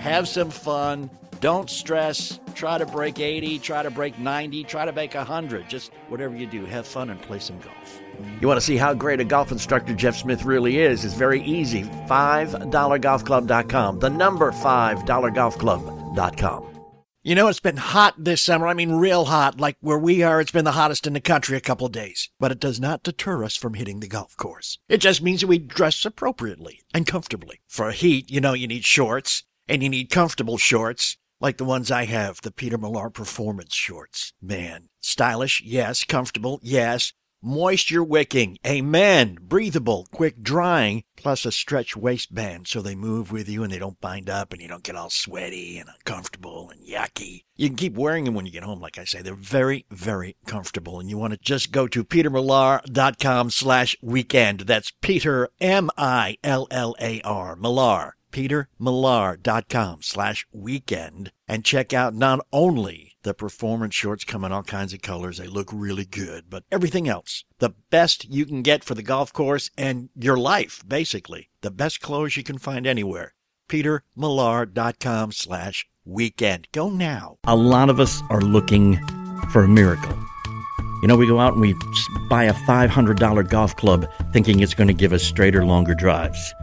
[0.00, 1.08] have some fun.
[1.40, 2.40] Don't stress.
[2.54, 5.68] Try to break 80, try to break 90, try to make 100.
[5.68, 8.00] Just whatever you do, have fun and play some golf.
[8.40, 11.04] You want to see how great a golf instructor Jeff Smith really is?
[11.04, 11.82] It's very easy.
[12.08, 13.98] $5golfclub.com.
[13.98, 16.75] The number $5golfclub.com.
[17.26, 18.68] You know, it's been hot this summer.
[18.68, 19.58] I mean, real hot.
[19.60, 22.30] Like where we are, it's been the hottest in the country a couple days.
[22.38, 24.78] But it does not deter us from hitting the golf course.
[24.88, 27.62] It just means that we dress appropriately and comfortably.
[27.66, 31.90] For heat, you know, you need shorts, and you need comfortable shorts, like the ones
[31.90, 34.32] I have, the Peter Millar Performance shorts.
[34.40, 36.04] Man, stylish, yes.
[36.04, 37.12] Comfortable, yes.
[37.48, 39.38] Moisture wicking, amen.
[39.40, 44.00] Breathable, quick drying, plus a stretch waistband so they move with you and they don't
[44.00, 47.44] bind up and you don't get all sweaty and uncomfortable and yucky.
[47.54, 49.22] You can keep wearing them when you get home, like I say.
[49.22, 50.98] They're very, very comfortable.
[50.98, 54.62] And you want to just go to petermillar.com slash weekend.
[54.62, 56.36] That's Peter, M-I-L-L-A-R,
[57.54, 58.16] Millar.
[58.32, 64.92] PeterMillar.com slash weekend and check out not only the performance shorts come in all kinds
[64.92, 65.38] of colors.
[65.38, 69.32] They look really good, but everything else, the best you can get for the golf
[69.32, 71.50] course and your life, basically.
[71.60, 73.34] The best clothes you can find anywhere.
[73.68, 76.68] PeterMillar.com slash weekend.
[76.70, 77.38] Go now.
[77.48, 78.96] A lot of us are looking
[79.50, 80.16] for a miracle.
[81.02, 81.74] You know, we go out and we
[82.30, 86.54] buy a $500 golf club thinking it's going to give us straighter, longer drives.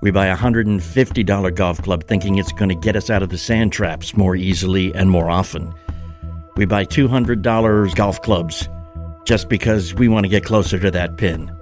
[0.00, 3.36] We buy a $150 golf club thinking it's going to get us out of the
[3.36, 5.74] sand traps more easily and more often.
[6.58, 8.68] We buy $200 golf clubs
[9.24, 11.52] just because we want to get closer to that pin.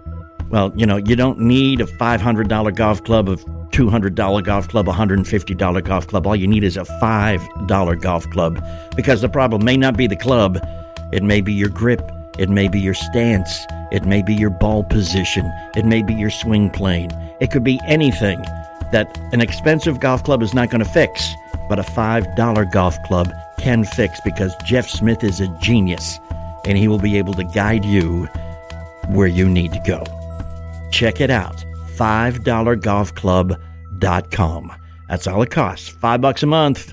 [0.49, 4.93] Well, you know, you don't need a $500 golf club, a $200 golf club, a
[4.93, 6.27] $150 golf club.
[6.27, 8.65] All you need is a $5 golf club
[8.97, 10.59] because the problem may not be the club,
[11.13, 12.01] it may be your grip,
[12.39, 15.45] it may be your stance, it may be your ball position,
[15.77, 17.11] it may be your swing plane.
[17.39, 18.41] It could be anything
[18.93, 21.29] that an expensive golf club is not going to fix,
[21.69, 26.19] but a $5 golf club can fix because Jeff Smith is a genius
[26.65, 28.27] and he will be able to guide you
[29.09, 30.03] where you need to go.
[30.91, 31.65] Check it out.
[31.97, 34.73] $5golfclub.com.
[35.09, 35.89] That's all it costs.
[35.89, 36.93] Five bucks a month.